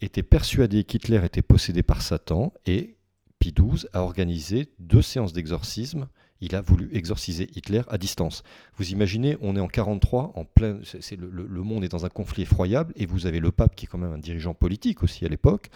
était 0.00 0.22
persuadé 0.22 0.84
qu'Hitler 0.84 1.20
était 1.24 1.42
possédé 1.42 1.82
par 1.82 2.02
Satan 2.02 2.52
et 2.66 2.96
Pie 3.38 3.54
XII 3.58 3.86
a 3.92 4.02
organisé 4.02 4.68
deux 4.78 5.02
séances 5.02 5.32
d'exorcisme 5.32 6.08
il 6.40 6.54
a 6.54 6.60
voulu 6.60 6.88
exorciser 6.92 7.48
Hitler 7.54 7.82
à 7.88 7.98
distance. 7.98 8.42
Vous 8.76 8.90
imaginez, 8.90 9.36
on 9.40 9.56
est 9.56 9.60
en 9.60 9.68
43, 9.68 10.32
en 10.34 10.44
plein, 10.44 10.80
c'est 10.82 11.16
le, 11.16 11.30
monde 11.62 11.84
est 11.84 11.88
dans 11.88 12.06
un 12.06 12.08
conflit 12.08 12.42
effroyable, 12.42 12.92
et 12.96 13.06
vous 13.06 13.26
avez 13.26 13.40
le 13.40 13.50
pape 13.50 13.74
qui 13.76 13.86
est 13.86 13.88
quand 13.88 13.98
même 13.98 14.12
un 14.12 14.18
dirigeant 14.18 14.54
politique 14.54 15.02
aussi 15.02 15.24
à 15.24 15.28
l'époque, 15.28 15.70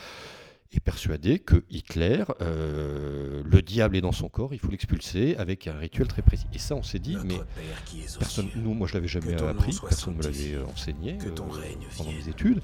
est 0.72 0.80
persuadé 0.80 1.38
que 1.38 1.64
Hitler, 1.70 2.24
euh, 2.40 3.42
le 3.44 3.62
diable 3.62 3.96
est 3.96 4.00
dans 4.00 4.12
son 4.12 4.28
corps, 4.28 4.54
il 4.54 4.58
faut 4.58 4.70
l'expulser 4.70 5.36
avec 5.36 5.68
un 5.68 5.74
rituel 5.74 6.08
très 6.08 6.22
précis. 6.22 6.46
Et 6.52 6.58
ça, 6.58 6.74
on 6.74 6.82
s'est 6.82 6.98
dit, 6.98 7.16
mais 7.24 7.38
personne, 8.18 8.48
nous, 8.56 8.74
moi 8.74 8.88
je 8.88 8.94
l'avais 8.94 9.08
jamais 9.08 9.40
appris, 9.40 9.78
personne 9.80 10.14
ne 10.14 10.18
me 10.18 10.22
l'avait 10.24 10.58
enseigné 10.64 11.18
euh, 11.24 11.30
pendant 11.96 12.10
mes 12.10 12.28
études, 12.28 12.60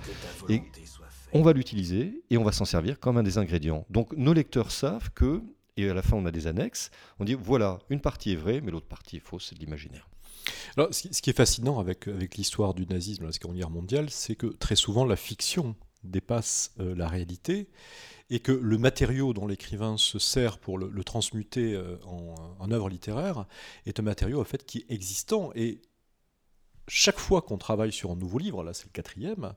et 0.48 0.62
on 1.32 1.42
va 1.42 1.52
l'utiliser 1.52 2.22
et 2.30 2.38
on 2.38 2.42
va 2.42 2.52
s'en 2.52 2.64
servir 2.64 2.98
comme 2.98 3.16
un 3.16 3.22
des 3.22 3.38
ingrédients. 3.38 3.86
Donc 3.90 4.12
nos 4.16 4.32
lecteurs 4.32 4.70
savent 4.70 5.10
que 5.14 5.42
et 5.82 5.90
à 5.90 5.94
la 5.94 6.02
fin 6.02 6.16
on 6.16 6.26
a 6.26 6.30
des 6.30 6.46
annexes. 6.46 6.90
On 7.18 7.24
dit 7.24 7.34
voilà, 7.34 7.78
une 7.90 8.00
partie 8.00 8.32
est 8.32 8.36
vraie, 8.36 8.60
mais 8.60 8.70
l'autre 8.70 8.88
partie 8.88 9.16
est 9.16 9.20
fausse, 9.20 9.48
c'est 9.50 9.54
de 9.54 9.60
l'imaginaire. 9.60 10.08
Alors, 10.76 10.88
ce 10.92 11.20
qui 11.20 11.30
est 11.30 11.36
fascinant 11.36 11.78
avec, 11.78 12.08
avec 12.08 12.36
l'histoire 12.36 12.74
du 12.74 12.86
nazisme 12.86 13.22
dans 13.22 13.26
la 13.26 13.32
Seconde 13.32 13.56
Guerre 13.56 13.70
mondiale, 13.70 14.08
c'est 14.10 14.36
que 14.36 14.46
très 14.46 14.76
souvent 14.76 15.04
la 15.04 15.16
fiction 15.16 15.76
dépasse 16.02 16.72
euh, 16.80 16.94
la 16.94 17.08
réalité 17.08 17.68
et 18.30 18.40
que 18.40 18.52
le 18.52 18.78
matériau 18.78 19.32
dont 19.32 19.46
l'écrivain 19.46 19.96
se 19.96 20.18
sert 20.18 20.58
pour 20.58 20.78
le, 20.78 21.04
transmuter 21.04 21.74
euh, 21.74 21.96
en, 22.06 22.70
œuvre 22.70 22.88
littéraire 22.88 23.46
est 23.86 23.98
un 23.98 24.02
matériau 24.02 24.40
en 24.40 24.44
fait 24.44 24.64
qui 24.64 24.78
est 24.78 24.92
existant 24.92 25.50
et 25.54 25.82
chaque 26.86 27.18
fois 27.18 27.42
qu'on 27.42 27.58
travaille 27.58 27.92
sur 27.92 28.10
un 28.10 28.16
nouveau 28.16 28.38
livre, 28.38 28.64
là 28.64 28.72
c'est 28.72 28.86
le 28.86 28.92
quatrième, 28.92 29.54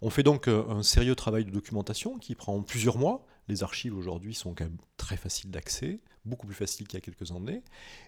on 0.00 0.10
fait 0.10 0.22
donc 0.22 0.48
euh, 0.48 0.64
un 0.68 0.82
sérieux 0.82 1.14
travail 1.14 1.44
de 1.44 1.50
documentation 1.50 2.18
qui 2.18 2.34
prend 2.34 2.60
plusieurs 2.62 2.98
mois. 2.98 3.26
Les 3.48 3.62
archives 3.62 3.96
aujourd'hui 3.96 4.34
sont 4.34 4.54
quand 4.54 4.64
même 4.64 4.78
très 4.96 5.16
faciles 5.16 5.50
d'accès, 5.50 6.00
beaucoup 6.24 6.46
plus 6.46 6.54
faciles 6.54 6.86
qu'il 6.86 6.96
y 6.96 7.02
a 7.02 7.04
quelques 7.04 7.32
années. 7.32 7.62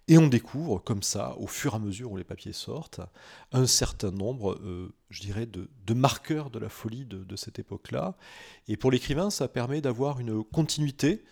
Et 0.08 0.16
on 0.18 0.28
découvre 0.28 0.78
comme 0.78 1.02
ça, 1.02 1.36
au 1.38 1.46
fur 1.46 1.72
et 1.72 1.76
à 1.76 1.78
mesure 1.78 2.12
où 2.12 2.16
les 2.16 2.24
papiers 2.24 2.52
sortent, 2.52 3.00
un 3.52 3.66
certain 3.66 4.12
nombre, 4.12 4.52
euh, 4.52 4.94
je 5.10 5.20
dirais, 5.20 5.46
de, 5.46 5.94
marqueurs 5.94 6.50
de 6.50 6.58
la 6.58 6.68
folie 6.68 7.04
de 7.04 7.36
cette 7.36 7.58
époque-là. 7.58 8.16
Et 8.68 8.76
pour 8.76 8.90
l'écrivain, 8.90 9.30
ça 9.30 9.48
permet 9.48 9.80
d'avoir 9.80 10.20
une 10.20 10.44
continuité 10.44 11.24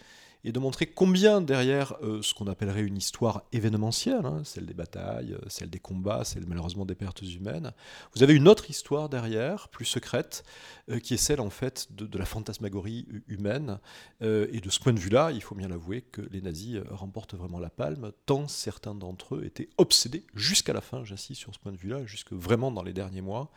et 0.44 0.52
de 0.52 0.58
montrer 0.58 0.86
combien 0.86 1.40
derrière 1.40 1.94
euh, 2.02 2.20
ce 2.22 2.34
qu'on 2.34 2.46
appellerait 2.46 2.82
une 2.82 2.96
histoire 2.96 3.44
événementielle, 3.52 4.26
hein, 4.26 4.42
celle 4.44 4.66
des 4.66 4.74
batailles, 4.74 5.34
euh, 5.34 5.48
celle 5.48 5.70
des 5.70 5.78
combats, 5.78 6.24
celle 6.24 6.46
malheureusement 6.46 6.84
des 6.84 6.94
pertes 6.94 7.22
humaines, 7.22 7.72
vous 8.14 8.22
avez 8.22 8.34
une 8.34 8.48
autre 8.48 8.68
histoire 8.68 9.08
derrière, 9.08 9.68
plus 9.68 9.84
secrète, 9.84 10.44
euh, 10.90 10.98
qui 10.98 11.14
est 11.14 11.18
celle 11.18 11.40
en 11.40 11.50
fait 11.50 11.88
de, 11.92 12.18
la 12.18 12.24
fantasmagorie 12.24 13.06
humaine. 13.26 13.78
et 14.20 14.60
de 14.60 14.70
ce 14.70 14.78
point 14.78 14.92
de 14.92 15.00
vue-là, 15.00 15.32
il 15.32 15.42
faut 15.42 15.54
bien 15.54 15.68
l'avouer 15.68 16.02
que 16.02 16.20
les 16.20 16.40
nazis 16.40 16.78
remportent 16.90 17.34
vraiment 17.34 17.58
la 17.58 17.70
palme, 17.70 18.12
tant 18.26 18.46
certains 18.48 18.94
d'entre 18.94 19.36
eux 19.36 19.44
étaient 19.44 19.70
obsédés 19.78 20.24
jusqu'à 20.34 20.72
la 20.72 20.80
fin, 20.80 21.04
j'insiste 21.04 21.40
sur 21.40 21.54
ce 21.54 21.58
point 21.58 21.72
de 21.72 21.78
vue-là, 21.78 22.04
jusque 22.04 22.32
vraiment 22.32 22.70
dans 22.70 22.82
les 22.82 22.92
derniers 22.92 23.22
mois, 23.22 23.50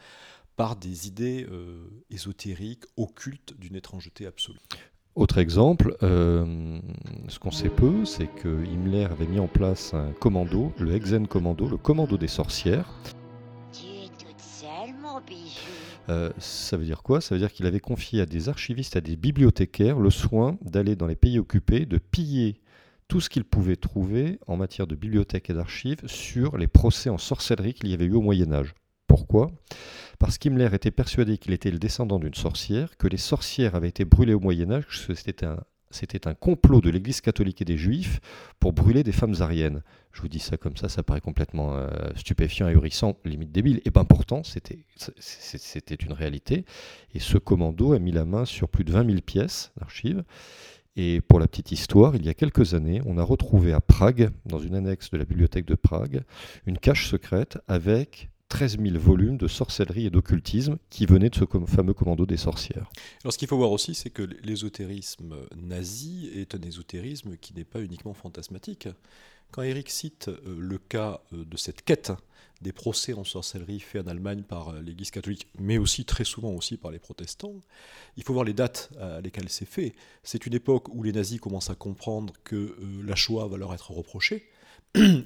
par 0.56 0.78
des 0.78 1.08
idées 1.08 1.46
ésotériques, 2.10 2.86
occultes, 2.96 3.54
d'une 3.60 3.76
étrangeté 3.76 4.26
absolue. 4.26 4.60
Autre 5.16 5.38
exemple, 5.38 5.96
ce 6.02 7.40
qu'on 7.40 7.52
sait 7.52 7.70
peu, 7.70 8.04
c'est 8.04 8.28
que 8.28 8.66
Himmler 8.66 9.06
avait 9.06 9.28
mis 9.28 9.40
en 9.40 9.48
place 9.48 9.94
un 9.94 10.12
commando, 10.20 10.74
le 10.78 10.94
Hexen 10.94 11.26
Commando, 11.26 11.70
le 11.70 11.78
commando 11.78 12.18
des 12.18 12.28
sorcières. 12.28 12.94
Euh, 16.10 16.32
ça 16.38 16.76
veut 16.76 16.84
dire 16.84 17.02
quoi? 17.02 17.22
Ça 17.22 17.34
veut 17.34 17.40
dire 17.40 17.52
qu'il 17.52 17.66
avait 17.66 17.80
confié 17.80 18.22
à 18.22 18.26
des 18.26 18.50
archivistes, 18.50 18.98
à 18.98 19.02
des 19.02 19.16
bibliothécaires, 19.16 20.00
le 20.00 20.10
soin 20.10 20.58
d'aller 20.62 20.98
dans 20.98 21.08
les 21.08 21.16
pays 21.16 21.40
occupés, 21.40 21.86
de 21.86 21.98
piller 21.98 22.60
tout 23.08 23.22
ce 23.22 23.30
qu'ils 23.30 23.46
pouvaient 23.46 23.78
trouver 23.78 24.40
en 24.48 24.58
matière 24.58 24.86
de 24.86 24.96
bibliothèques 24.96 25.50
et 25.50 25.54
d'archives 25.54 26.06
sur 26.08 26.58
les 26.58 26.68
procès 26.68 27.10
en 27.10 27.18
sorcellerie 27.18 27.74
qu'il 27.74 27.90
y 27.90 27.94
avait 27.94 28.06
eu 28.06 28.16
au 28.16 28.22
Moyen 28.22 28.52
Âge. 28.52 28.74
Pourquoi? 29.16 29.50
Parce 30.20 30.38
qu'Himmler 30.38 30.68
était 30.74 30.92
persuadé 30.92 31.38
qu'il 31.38 31.54
était 31.54 31.72
le 31.72 31.80
descendant 31.80 32.20
d'une 32.20 32.34
sorcière, 32.34 32.98
que 32.98 33.08
les 33.08 33.16
sorcières 33.16 33.74
avaient 33.74 33.88
été 33.88 34.04
brûlées 34.04 34.34
au 34.34 34.42
Moyen 34.42 34.70
Âge, 34.72 35.08
que 35.08 35.14
c'était 35.14 36.28
un, 36.28 36.34
complot 36.34 36.82
de 36.82 36.90
l'Église 36.90 37.22
catholique 37.22 37.62
et 37.62 37.66
des 37.66 37.78
Juifs 37.78 38.20
pour 38.60 38.74
brûler 38.74 39.04
des 39.04 39.14
femmes 39.14 39.36
ariennes. 39.40 39.84
Je 40.12 40.22
vous 40.22 40.28
dis 40.28 40.40
ça 40.40 40.58
comme 40.58 40.76
ça, 40.76 40.90
ça 40.90 41.02
paraît 41.02 41.22
complètement 41.22 41.78
euh, 41.78 41.88
stupéfiant, 42.18 42.68
ahurissant, 42.68 43.18
limite 43.24 43.54
débile. 43.54 43.80
Et 43.86 43.92
pas 43.92 44.04
pourtant, 44.04 44.44
c'était 44.44 44.76
une 45.96 46.12
réalité. 46.12 46.66
Et 47.14 47.22
ce 47.22 47.38
commando 47.38 47.94
a 47.94 48.00
mis 48.00 48.12
la 48.12 48.26
main 48.26 48.44
sur 48.44 48.68
plus 48.68 48.84
de 48.84 48.92
20 48.92 49.06
000 49.06 49.22
pièces 49.22 49.72
d'archives. 49.78 50.26
Et 50.98 51.22
pour 51.22 51.40
la 51.40 51.48
petite 51.48 51.72
histoire, 51.72 52.18
il 52.18 52.26
y 52.26 52.30
a 52.30 52.34
quelques 52.34 52.74
années, 52.74 53.02
on 53.06 53.18
a 53.18 53.24
retrouvé 53.24 53.72
à 53.72 53.80
Prague, 53.80 54.32
dans 54.46 54.60
une 54.60 54.76
annexe 54.76 55.10
de 55.12 55.18
la 55.18 55.24
bibliothèque 55.24 55.66
de 55.66 55.76
Prague, 55.76 56.24
une 56.66 56.78
cache 56.78 57.10
secrète 57.10 57.58
avec 57.70 58.30
13 58.50 58.78
000 58.80 58.98
volumes 59.00 59.38
de 59.38 59.48
sorcellerie 59.48 60.06
et 60.06 60.10
d'occultisme 60.10 60.78
qui 60.90 61.06
venaient 61.06 61.30
de 61.30 61.36
ce 61.36 61.46
fameux 61.66 61.94
commando 61.94 62.26
des 62.26 62.38
sorcières. 62.38 62.90
Alors 63.24 63.34
ce 63.34 63.38
qu'il 63.38 63.48
faut 63.48 63.58
voir 63.58 63.72
aussi, 63.72 63.96
c'est 63.96 64.12
que 64.12 64.24
l'ésotérisme 64.44 65.36
nazi 65.56 66.30
est 66.34 66.56
un 66.56 66.62
ésotérisme 66.62 67.38
qui 67.38 67.54
n'est 67.54 67.64
pas 67.64 67.82
uniquement 67.82 68.14
fantasmatique. 68.14 68.88
Quand 69.52 69.62
Eric 69.62 69.90
cite 69.90 70.28
euh, 70.28 70.58
le 70.60 70.78
cas 70.78 71.22
euh, 71.34 71.46
de 71.46 71.58
cette 71.58 71.82
quête 71.82 72.12
des 72.62 72.72
procès 72.72 73.14
en 73.14 73.24
sorcellerie 73.24 73.80
faits 73.80 74.06
en 74.06 74.10
Allemagne 74.10 74.44
par 74.44 74.70
euh, 74.70 74.82
l'Église 74.82 75.12
catholique, 75.12 75.48
mais 75.60 75.78
aussi 75.78 76.06
très 76.06 76.24
souvent 76.24 76.52
aussi 76.52 76.78
par 76.78 76.92
les 76.92 77.00
protestants, 77.00 77.54
il 78.18 78.24
faut 78.24 78.34
voir 78.34 78.46
les 78.46 78.54
dates 78.54 78.90
à 79.00 79.22
lesquelles 79.22 79.50
c'est 79.50 79.68
fait. 79.68 79.96
C'est 80.24 80.46
une 80.46 80.54
époque 80.54 80.94
où 80.94 81.04
les 81.04 81.14
nazis 81.14 81.40
commencent 81.40 81.70
à 81.70 81.76
comprendre 81.76 82.34
que 82.44 82.76
la 83.04 83.16
Shoah 83.16 83.48
va 83.48 83.58
leur 83.58 83.74
être 83.74 83.92
reprochée. 83.92 84.50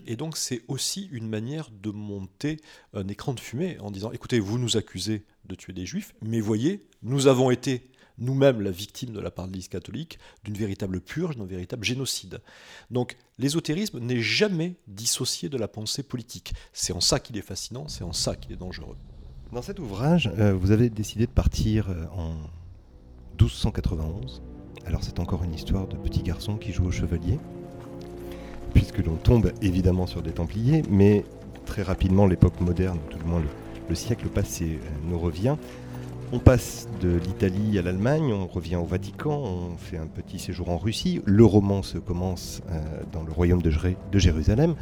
Et 0.08 0.16
donc 0.16 0.38
c'est 0.38 0.64
aussi 0.68 1.10
une 1.12 1.28
manière 1.28 1.70
de 1.72 1.92
monter 1.92 2.58
un 2.94 3.08
écran 3.08 3.34
de 3.34 3.40
fumée 3.40 3.78
en 3.80 3.92
disant, 3.92 4.12
écoutez, 4.12 4.40
vous 4.40 4.58
nous 4.58 4.78
accusez 4.78 5.26
de 5.46 5.56
tuer 5.56 5.74
des 5.74 5.86
juifs, 5.86 6.14
mais 6.22 6.40
voyez, 6.40 6.88
nous 7.04 7.28
avons 7.28 7.52
été 7.52 7.92
nous-mêmes 8.18 8.62
la 8.62 8.72
victime 8.72 9.14
de 9.14 9.20
la 9.20 9.32
part 9.32 9.46
de 9.46 9.52
l'Église 9.52 9.70
catholique 9.70 10.20
d'une 10.44 10.56
véritable 10.56 11.00
purge, 11.00 11.38
d'un 11.38 11.46
véritable 11.46 11.84
génocide. 11.84 12.42
Donc 12.92 13.16
l'ésotérisme 13.38 14.00
n'est 14.00 14.22
jamais 14.22 14.76
dissocié 14.88 15.50
de 15.50 15.58
la 15.58 15.68
pensée 15.68 16.04
politique. 16.04 16.54
C'est 16.74 16.94
en 16.94 17.02
ça 17.02 17.20
qu'il 17.20 17.38
est 17.38 17.42
fascinant, 17.42 17.88
c'est 17.88 18.04
en 18.04 18.14
ça 18.14 18.36
qu'il 18.36 18.52
est 18.52 18.58
dangereux. 18.58 18.98
Dans 19.52 19.62
cet 19.62 19.80
ouvrage, 19.80 20.30
euh, 20.38 20.54
vous 20.54 20.72
avez 20.72 20.90
décidé 20.90 21.26
de 21.26 21.32
partir 21.32 21.90
euh, 21.90 22.06
en 22.12 22.36
1291. 23.40 24.42
Alors 24.86 25.04
c'est 25.04 25.20
encore 25.20 25.44
une 25.44 25.54
histoire 25.54 25.88
de 25.88 25.96
petit 25.98 26.22
garçon 26.22 26.58
qui 26.58 26.72
joue 26.72 26.86
au 26.86 26.92
chevalier 26.92 27.40
puisque 28.74 29.00
l'on 29.00 29.16
tombe 29.16 29.52
évidemment 29.62 30.08
sur 30.08 30.22
des 30.22 30.32
Templiers, 30.32 30.84
mais 30.90 31.24
très 31.66 31.82
rapidement 31.82 32.26
l'époque 32.26 32.60
moderne, 32.62 33.00
tout 33.10 33.18
du 33.18 33.24
moins 33.26 33.42
le, 33.90 33.96
siècle 33.96 34.28
passé, 34.28 34.80
euh, 34.82 35.10
nous 35.10 35.20
revient. 35.20 35.56
On 36.32 36.38
passe 36.38 36.88
de 37.02 37.18
l'Italie 37.26 37.80
à 37.80 37.82
l'Allemagne, 37.82 38.32
on 38.32 38.46
revient 38.46 38.76
au 38.76 38.86
Vatican, 38.86 39.42
on 39.42 39.78
fait 39.78 39.98
un 39.98 40.06
petit 40.06 40.38
séjour 40.38 40.70
en 40.70 40.78
Russie. 40.78 41.22
Le 41.26 41.44
roman 41.44 41.82
se 41.82 41.98
commence 41.98 42.62
euh, 42.70 42.80
dans 43.12 43.24
le 43.24 43.32
royaume 43.32 43.64
de, 43.64 43.72
Jérusalem. 44.20 44.76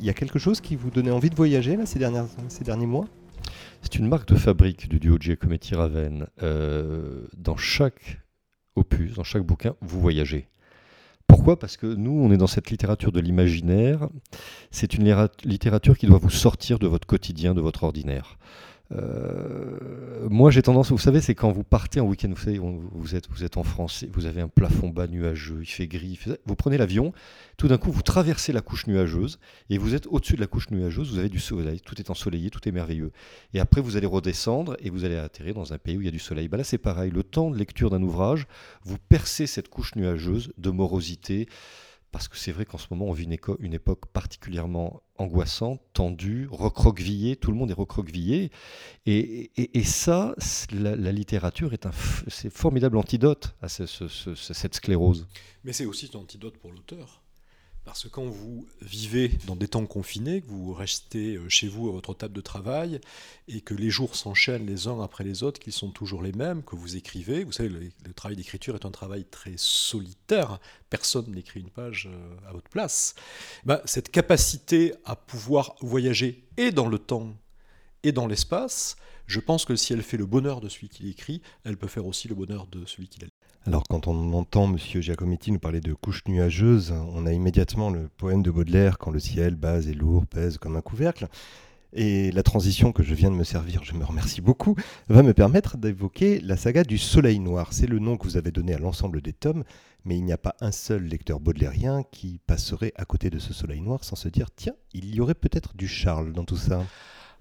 Il 0.00 0.06
y 0.06 0.10
a 0.10 0.12
quelque 0.12 0.40
chose 0.40 0.60
qui 0.60 0.74
vous 0.74 0.90
donnait 0.90 1.12
envie 1.12 1.30
de 1.30 1.36
voyager 1.36 1.76
là, 1.76 1.86
ces 1.86 2.00
derniers 2.00 2.86
mois? 2.86 3.06
C'est 3.82 3.96
une 3.96 4.08
marque 4.08 4.28
de 4.28 4.36
fabrique 4.36 4.88
du 4.88 4.98
duo 4.98 5.18
Giacometti 5.18 5.74
Raven. 5.74 6.26
Euh, 6.42 7.26
dans 7.36 7.56
chaque 7.56 8.20
opus, 8.76 9.14
dans 9.14 9.24
chaque 9.24 9.42
bouquin, 9.42 9.74
vous 9.80 10.00
voyagez. 10.00 10.48
Pourquoi? 11.32 11.58
Parce 11.58 11.78
que 11.78 11.86
nous, 11.86 12.10
on 12.10 12.30
est 12.30 12.36
dans 12.36 12.46
cette 12.46 12.70
littérature 12.70 13.10
de 13.10 13.18
l'imaginaire. 13.18 14.10
C'est 14.70 14.92
une 14.92 15.28
littérature 15.44 15.96
qui 15.96 16.06
doit 16.06 16.18
vous 16.18 16.28
sortir 16.28 16.78
de 16.78 16.86
votre 16.86 17.06
quotidien, 17.06 17.54
de 17.54 17.62
votre 17.62 17.84
ordinaire. 17.84 18.36
Euh, 18.94 20.28
moi, 20.28 20.50
j'ai 20.50 20.62
tendance, 20.62 20.90
vous 20.90 20.98
savez, 20.98 21.20
c'est 21.20 21.34
quand 21.34 21.50
vous 21.50 21.64
partez 21.64 22.00
en 22.00 22.06
week-end, 22.06 22.32
vous 22.94 23.14
êtes 23.14 23.56
en 23.56 23.62
France, 23.62 24.04
vous 24.12 24.26
avez 24.26 24.40
un 24.40 24.48
plafond 24.48 24.88
bas 24.88 25.06
nuageux, 25.06 25.58
il 25.62 25.66
fait 25.66 25.86
gris, 25.86 26.18
vous 26.46 26.56
prenez 26.56 26.78
l'avion, 26.78 27.12
tout 27.56 27.68
d'un 27.68 27.78
coup, 27.78 27.90
vous 27.90 28.02
traversez 28.02 28.52
la 28.52 28.60
couche 28.60 28.86
nuageuse 28.86 29.38
et 29.70 29.78
vous 29.78 29.94
êtes 29.94 30.06
au-dessus 30.06 30.36
de 30.36 30.40
la 30.40 30.46
couche 30.46 30.70
nuageuse, 30.70 31.12
vous 31.12 31.18
avez 31.18 31.28
du 31.28 31.40
soleil, 31.40 31.80
tout 31.80 31.98
est 32.00 32.10
ensoleillé, 32.10 32.50
tout 32.50 32.66
est 32.68 32.72
merveilleux. 32.72 33.12
Et 33.54 33.60
après, 33.60 33.80
vous 33.80 33.96
allez 33.96 34.06
redescendre 34.06 34.76
et 34.80 34.90
vous 34.90 35.04
allez 35.04 35.16
atterrir 35.16 35.54
dans 35.54 35.72
un 35.72 35.78
pays 35.78 35.96
où 35.96 36.00
il 36.00 36.04
y 36.04 36.08
a 36.08 36.12
du 36.12 36.18
soleil. 36.18 36.48
Bah 36.48 36.56
là, 36.56 36.64
c'est 36.64 36.78
pareil, 36.78 37.10
le 37.10 37.22
temps 37.22 37.50
de 37.50 37.56
lecture 37.56 37.90
d'un 37.90 38.02
ouvrage, 38.02 38.46
vous 38.84 38.98
percez 38.98 39.46
cette 39.46 39.68
couche 39.68 39.96
nuageuse 39.96 40.52
de 40.58 40.70
morosité, 40.70 41.48
parce 42.12 42.28
que 42.28 42.36
c'est 42.36 42.52
vrai 42.52 42.66
qu'en 42.66 42.76
ce 42.76 42.86
moment, 42.90 43.06
on 43.06 43.12
vit 43.12 43.24
une, 43.24 43.72
époque 43.74 44.06
particulièrement 44.12 45.02
angoissante, 45.16 45.80
tendue, 45.94 46.46
recroquevillée, 46.50 47.36
tout 47.36 47.50
le 47.50 47.56
monde 47.56 47.70
est 47.70 47.74
recroquevillé. 47.74 48.52
Et, 49.06 49.50
et, 49.56 49.82
ça, 49.82 50.34
la, 50.72 51.10
littérature 51.10 51.72
est 51.72 51.86
un 51.86 51.92
formidable 51.92 52.98
antidote 52.98 53.56
à 53.62 53.68
cette 53.68 54.74
sclérose. 54.74 55.26
Mais 55.64 55.72
c'est 55.72 55.86
aussi 55.86 56.10
un 56.14 56.18
antidote 56.18 56.58
pour 56.58 56.70
l'auteur. 56.70 57.22
Parce 57.84 58.04
que 58.04 58.08
quand 58.08 58.24
vous 58.24 58.66
vivez 58.80 59.28
dans 59.46 59.56
des 59.56 59.66
temps 59.66 59.84
confinés, 59.86 60.40
que 60.40 60.46
vous 60.46 60.72
restez 60.72 61.34
euh, 61.34 61.48
chez 61.48 61.66
vous 61.66 61.88
à 61.88 61.92
votre 61.92 62.14
table 62.14 62.32
de 62.32 62.40
travail, 62.40 63.00
et 63.48 63.60
que 63.60 63.74
les 63.74 63.90
jours 63.90 64.14
s'enchaînent 64.14 64.66
les 64.66 64.86
uns 64.86 65.00
après 65.02 65.24
les 65.24 65.42
autres, 65.42 65.58
qu'ils 65.58 65.72
sont 65.72 65.90
toujours 65.90 66.22
les 66.22 66.32
mêmes, 66.32 66.62
que 66.62 66.76
vous 66.76 66.96
écrivez, 66.96 67.42
vous 67.42 67.52
savez, 67.52 67.68
le, 67.68 68.12
travail 68.14 68.36
d'écriture 68.36 68.76
est 68.76 68.86
un 68.86 68.92
travail 68.92 69.24
très 69.24 69.54
solitaire, 69.56 70.60
personne 70.90 71.32
n'écrit 71.32 71.60
une 71.60 71.70
page 71.70 72.08
euh, 72.10 72.48
à 72.48 72.52
votre 72.52 72.70
place, 72.70 73.16
bah, 73.64 73.82
cette 73.84 74.10
capacité 74.10 74.94
à 75.04 75.16
pouvoir 75.16 75.74
voyager 75.80 76.44
et 76.56 76.70
dans 76.70 76.88
le 76.88 76.98
temps 76.98 77.34
et 78.02 78.12
dans 78.12 78.26
l'espace, 78.26 78.96
je 79.26 79.40
pense 79.40 79.64
que 79.64 79.76
si 79.76 79.92
elle 79.92 80.02
fait 80.02 80.16
le 80.16 80.26
bonheur 80.26 80.60
de 80.60 80.68
celui 80.68 80.88
qui 80.88 81.04
l'écrit, 81.04 81.42
elle 81.64 81.76
peut 81.76 81.86
faire 81.86 82.06
aussi 82.06 82.28
le 82.28 82.34
bonheur 82.34 82.66
de 82.66 82.84
celui 82.86 83.08
qui 83.08 83.20
l'a 83.20 83.28
alors 83.64 83.84
quand 83.88 84.08
on 84.08 84.32
entend 84.32 84.64
M. 84.64 84.76
Giacometti 84.76 85.52
nous 85.52 85.60
parler 85.60 85.80
de 85.80 85.92
couches 85.92 86.24
nuageuses, 86.26 86.92
on 87.12 87.26
a 87.26 87.32
immédiatement 87.32 87.90
le 87.90 88.08
poème 88.08 88.42
de 88.42 88.50
Baudelaire 88.50 88.98
quand 88.98 89.12
le 89.12 89.20
ciel 89.20 89.54
bas 89.54 89.80
et 89.82 89.94
lourd 89.94 90.26
pèse 90.26 90.58
comme 90.58 90.74
un 90.74 90.80
couvercle. 90.80 91.28
Et 91.92 92.32
la 92.32 92.42
transition 92.42 92.90
que 92.90 93.04
je 93.04 93.14
viens 93.14 93.30
de 93.30 93.36
me 93.36 93.44
servir, 93.44 93.84
je 93.84 93.94
me 93.94 94.04
remercie 94.04 94.40
beaucoup, 94.40 94.74
va 95.08 95.22
me 95.22 95.32
permettre 95.32 95.76
d'évoquer 95.76 96.40
la 96.40 96.56
saga 96.56 96.82
du 96.82 96.98
Soleil 96.98 97.38
Noir. 97.38 97.72
C'est 97.72 97.86
le 97.86 98.00
nom 98.00 98.16
que 98.16 98.24
vous 98.24 98.36
avez 98.36 98.50
donné 98.50 98.74
à 98.74 98.78
l'ensemble 98.78 99.20
des 99.20 99.32
tomes, 99.32 99.62
mais 100.04 100.16
il 100.16 100.24
n'y 100.24 100.32
a 100.32 100.38
pas 100.38 100.56
un 100.60 100.72
seul 100.72 101.04
lecteur 101.04 101.38
baudelairien 101.38 102.02
qui 102.10 102.40
passerait 102.46 102.92
à 102.96 103.04
côté 103.04 103.30
de 103.30 103.38
ce 103.38 103.52
Soleil 103.52 103.80
Noir 103.80 104.02
sans 104.02 104.16
se 104.16 104.28
dire 104.28 104.48
tiens, 104.50 104.74
il 104.92 105.14
y 105.14 105.20
aurait 105.20 105.34
peut-être 105.34 105.76
du 105.76 105.86
Charles 105.86 106.32
dans 106.32 106.44
tout 106.44 106.56
ça. 106.56 106.84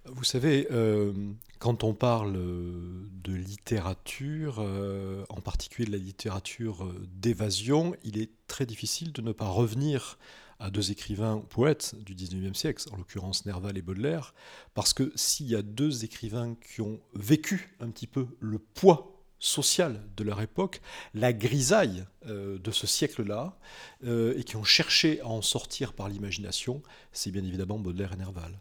Vous 0.06 0.24
savez, 0.24 0.68
euh, 0.72 1.14
quand 1.60 1.84
on 1.84 1.94
parle 1.94 2.34
de 2.34 3.34
littérature, 3.34 4.56
euh, 4.58 5.24
en 5.30 5.42
particulier 5.42 5.86
de 5.86 5.92
la 5.92 6.04
littérature 6.04 6.86
euh, 6.86 7.08
d'évasion, 7.14 7.96
il 8.04 8.20
est 8.20 8.32
très 8.48 8.66
difficile 8.66 9.12
de 9.12 9.22
ne 9.22 9.32
pas 9.32 9.48
revenir 9.48 10.18
à 10.60 10.72
deux 10.72 10.90
écrivains 10.90 11.38
poètes 11.50 11.94
du 12.04 12.16
XIXe 12.16 12.58
siècle, 12.58 12.84
en 12.92 12.98
l'occurrence 12.98 13.46
Nerval 13.46 13.78
et 13.78 13.84
Baudelaire, 13.84 14.34
parce 14.74 14.94
que 14.94 15.12
s'il 15.16 15.48
y 15.48 15.56
a 15.56 15.62
deux 15.62 16.04
écrivains 16.04 16.56
qui 16.56 16.82
ont 16.82 17.00
vécu 17.14 17.76
un 17.80 17.90
petit 17.92 18.08
peu 18.08 18.26
le 18.40 18.58
poids 18.58 19.24
social 19.38 20.02
de 20.18 20.24
leur 20.24 20.42
époque, 20.42 20.82
la 21.14 21.34
grisaille 21.34 22.06
de 22.28 22.72
ce 22.72 22.86
siècle-là, 22.86 23.58
et 24.04 24.44
qui 24.44 24.56
ont 24.56 24.64
cherché 24.64 25.20
à 25.22 25.30
en 25.30 25.42
sortir 25.42 25.94
par 25.94 26.10
l'imagination, 26.10 26.84
c'est 27.12 27.32
bien 27.32 27.44
évidemment 27.44 27.80
Baudelaire 27.80 28.14
et 28.14 28.18
Nerval. 28.18 28.60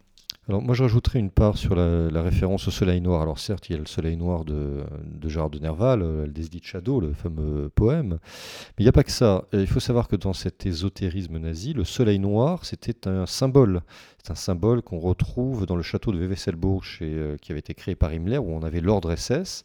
Alors 0.50 0.62
moi 0.62 0.74
je 0.74 0.82
rajouterais 0.82 1.20
une 1.20 1.30
part 1.30 1.56
sur 1.56 1.76
la, 1.76 2.22
référence 2.22 2.66
au 2.66 2.72
soleil 2.72 3.00
noir. 3.00 3.22
Alors 3.22 3.38
certes 3.38 3.68
il 3.68 3.72
y 3.74 3.76
a 3.76 3.78
le 3.78 3.86
soleil 3.86 4.16
noir 4.16 4.44
de, 4.44 4.82
de 5.04 5.28
Gérard 5.28 5.48
de 5.48 5.60
Nerval, 5.60 6.02
euh, 6.02 6.26
le 6.26 6.32
Desdit 6.32 6.60
Shadow, 6.64 6.98
le 6.98 7.12
fameux 7.12 7.68
poème, 7.68 8.18
mais 8.20 8.80
il 8.80 8.82
n'y 8.82 8.88
a 8.88 8.92
pas 8.92 9.04
que 9.04 9.12
ça. 9.12 9.44
Il 9.52 9.68
faut 9.68 9.78
savoir 9.78 10.08
que 10.08 10.16
dans 10.16 10.32
cet 10.32 10.66
ésotérisme 10.66 11.38
nazi, 11.38 11.72
le 11.72 11.84
soleil 11.84 12.18
noir 12.18 12.64
c'était 12.64 13.06
un 13.06 13.26
symbole. 13.26 13.82
C'est 14.24 14.32
un 14.32 14.34
symbole 14.34 14.82
qu'on 14.82 14.98
retrouve 14.98 15.66
dans 15.66 15.76
le 15.76 15.84
château 15.84 16.10
de 16.10 16.18
Wewesselburg 16.18 16.82
euh, 17.02 17.36
qui 17.36 17.52
avait 17.52 17.60
été 17.60 17.74
créé 17.74 17.94
par 17.94 18.12
Himmler 18.12 18.38
où 18.38 18.50
on 18.50 18.64
avait 18.64 18.80
l'ordre 18.80 19.14
SS. 19.14 19.64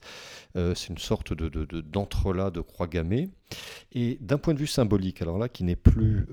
Euh, 0.56 0.76
c'est 0.76 0.90
une 0.90 1.00
sorte 1.00 1.34
de, 1.34 1.50
d'entrelac 1.82 2.54
de, 2.54 2.62
croix 2.62 2.86
gammée. 2.86 3.32
Et 3.92 4.20
d'un 4.22 4.38
point 4.38 4.54
de 4.54 4.60
vue 4.60 4.68
symbolique, 4.68 5.24
alors 5.24 5.40
là 5.40 5.50
qui 5.50 5.64
n'est 5.64 5.76
plus 5.76 6.28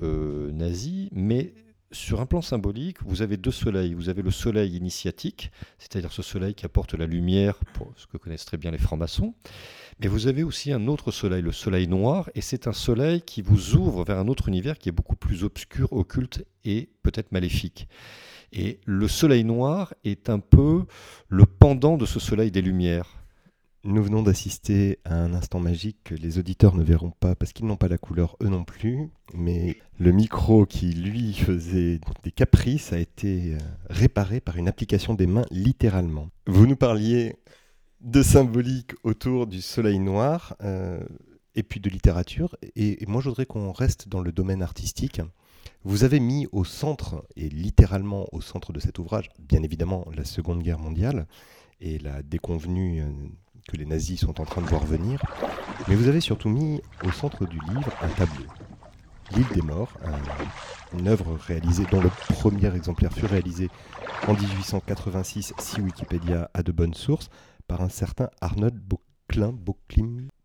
nazi, 0.53 1.09
mais 1.13 1.55
sur 1.93 2.21
un 2.21 2.27
plan 2.27 2.43
symbolique, 2.43 2.99
vous 3.05 3.23
avez 3.23 3.37
deux 3.37 3.51
soleils. 3.51 3.95
Vous 3.95 4.09
avez 4.09 4.23
le 4.23 4.31
soleil 4.31 4.77
initiatique, 4.77 5.53
c'est-à-dire 5.79 6.13
ce 6.13 6.23
soleil 6.23 6.55
qui 6.55 6.67
apporte 6.67 6.95
la 6.95 7.07
lumière, 7.07 7.57
pour 7.75 7.93
ce 7.97 8.07
que 8.07 8.17
connaissent 8.17 8.45
très 8.45 8.57
bien 8.57 8.71
les 8.71 8.79
francs-maçons. 8.79 9.35
Mais 10.01 10.09
vous 10.09 10.27
avez 10.27 10.43
aussi 10.43 10.73
un 10.73 10.89
autre 10.89 11.11
soleil, 11.11 11.43
le 11.43 11.53
soleil 11.53 11.87
noir, 11.87 12.31
et 12.35 12.41
c'est 12.41 12.67
un 12.67 12.73
soleil 12.73 13.23
qui 13.23 13.43
vous 13.43 13.75
ouvre 13.75 14.05
vers 14.05 14.19
un 14.19 14.29
autre 14.29 14.49
univers 14.49 14.79
qui 14.79 14.89
est 14.89 14.93
beaucoup 14.93 15.17
plus 15.17 15.45
obscur, 15.45 15.93
occulte 15.93 16.45
et 16.65 16.89
peut-être 17.03 17.33
maléfique. 17.33 17.89
Et 18.53 18.81
le 18.85 19.09
soleil 19.09 19.45
noir 19.45 19.95
est 20.05 20.29
un 20.29 20.39
peu 20.39 20.85
le 21.29 21.47
pendant 21.47 21.97
de 21.97 22.07
ce 22.07 22.21
soleil 22.21 22.51
des 22.51 22.63
lumières. 22.63 23.22
Nous 23.85 24.05
venons 24.05 24.23
d'assister 24.23 25.01
à 25.05 25.17
un 25.17 25.35
instant 25.35 25.59
magique 25.59 25.99
que 26.05 26.15
les 26.15 26.39
auditeurs 26.39 26.77
ne 26.77 26.85
verront 26.85 27.11
pas 27.11 27.35
parce 27.35 27.53
qu'ils 27.53 27.67
n'ont 27.67 27.77
pas 27.77 27.89
la 27.89 27.99
couleur 27.99 28.37
eux 28.41 28.49
non 28.49 28.63
plus, 28.63 29.11
mais 29.35 29.77
le 29.99 30.13
micro 30.13 30.67
qui 30.67 30.93
lui 30.93 31.33
faisait 31.33 31.99
des 32.23 32.31
caprices 32.31 32.93
a 32.93 33.01
été 33.01 33.55
euh, 33.55 33.59
réparé 33.91 34.41
par 34.41 34.57
une 34.57 34.69
application 34.69 35.15
des 35.15 35.27
mains 35.27 35.47
littéralement. 35.51 36.29
Vous 36.47 36.69
nous 36.69 36.77
parliez 36.77 37.35
de 38.03 38.23
symbolique 38.23 38.93
autour 39.03 39.49
du 39.49 39.61
soleil 39.61 39.99
noir 39.99 40.55
euh, 40.63 41.03
et 41.57 41.65
puis 41.65 41.81
de 41.81 41.91
littérature, 41.91 42.57
et, 42.77 43.05
moi 43.09 43.21
je 43.21 43.31
voudrais 43.31 43.47
qu'on 43.47 43.73
reste 43.73 44.09
dans 44.09 44.21
le 44.21 44.31
domaine 44.31 44.63
artistique. 44.63 45.21
Vous 45.83 46.05
avez 46.05 46.21
mis 46.21 46.47
au 46.53 46.65
centre, 46.65 47.27
et 47.35 47.49
littéralement 47.49 48.27
au 48.31 48.41
centre 48.41 48.73
de 48.73 48.79
cet 48.79 49.01
ouvrage, 49.01 49.29
bien 49.41 49.65
évidemment 49.65 50.07
la 50.15 50.25
Seconde 50.25 50.63
Guerre 50.63 50.79
mondiale 50.79 51.27
et 51.81 51.99
la 51.99 52.23
déconvenue 52.23 53.03
euh, 53.03 53.11
que 53.69 53.77
les 53.77 53.87
nazis 53.87 54.21
sont 54.21 54.41
en 54.41 54.45
train 54.45 54.63
de 54.63 54.67
voir 54.67 54.85
venir, 54.85 55.21
mais 55.89 55.95
vous 55.95 56.09
avez 56.09 56.21
surtout 56.21 56.49
mis 56.49 56.81
au 57.05 57.13
centre 57.13 57.47
du 57.47 57.59
livre 57.75 57.93
un 58.03 58.09
tableau. 58.09 58.47
L'île 59.33 59.49
des 59.55 59.63
morts, 59.63 59.93
une 60.93 61.09
œuvre 61.09 61.37
réalisée 61.47 61.87
dont 61.91 62.01
le 62.01 62.11
premier 62.29 62.75
exemplaire 62.75 63.13
fut 63.13 63.27
réalisé 63.27 63.71
en 64.29 64.35
1886 64.35 65.55
si 65.59 65.81
Wikipédia 65.81 66.51
a 66.53 66.63
de 66.63 66.73
bonnes 66.73 66.95
sources 66.95 67.31
par 67.67 67.81
un 67.81 67.89
certain 67.89 68.29
Arnold 68.41 68.79
Bocklin, 68.79 69.55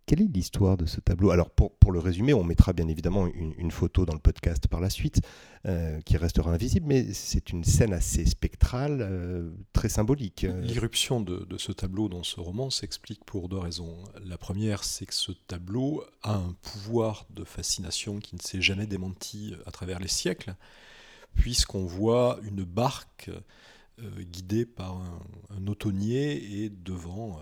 quelle 0.07 0.21
est 0.21 0.33
l'histoire 0.33 0.77
de 0.77 0.85
ce 0.85 1.01
tableau? 1.01 1.31
Alors, 1.31 1.49
pour, 1.49 1.91
le 1.91 1.99
résumer, 1.99 2.33
on 2.33 2.43
mettra 2.43 2.71
bien 2.71 2.87
évidemment 2.87 3.27
une, 3.27 3.71
photo 3.71 4.05
dans 4.05 4.13
le 4.13 4.19
podcast 4.19 4.67
par 4.67 4.79
la 4.79 4.89
suite, 4.89 5.21
euh, 5.65 5.99
qui 6.01 6.15
restera 6.15 6.51
invisible, 6.51 6.85
mais 6.87 7.13
c'est 7.13 7.51
une 7.51 7.65
scène 7.65 7.93
assez 7.93 8.25
spectrale, 8.25 8.99
euh, 9.01 9.51
très 9.73 9.89
symbolique. 9.89 10.45
L'irruption 10.61 11.19
de, 11.19 11.45
ce 11.57 11.73
tableau 11.73 12.07
dans 12.07 12.23
ce 12.23 12.39
roman 12.39 12.69
s'explique 12.69 13.25
pour 13.25 13.49
deux 13.49 13.57
raisons. 13.57 13.97
La 14.25 14.37
première, 14.37 14.85
c'est 14.85 15.05
que 15.05 15.13
ce 15.13 15.33
tableau 15.33 16.03
a 16.23 16.35
un 16.35 16.55
pouvoir 16.61 17.25
de 17.29 17.43
fascination 17.43 18.19
qui 18.19 18.35
ne 18.35 18.41
s'est 18.41 18.61
jamais 18.61 18.87
démenti 18.87 19.55
à 19.65 19.71
travers 19.71 19.99
les 19.99 20.07
siècles, 20.07 20.55
puisqu'on 21.35 21.85
voit 21.85 22.39
une 22.43 22.63
barque 22.63 23.29
euh, 23.99 24.23
guidée 24.23 24.65
par 24.65 24.95
un, 24.95 25.19
un, 25.49 25.99
et 25.99 26.69
devant 26.69 27.41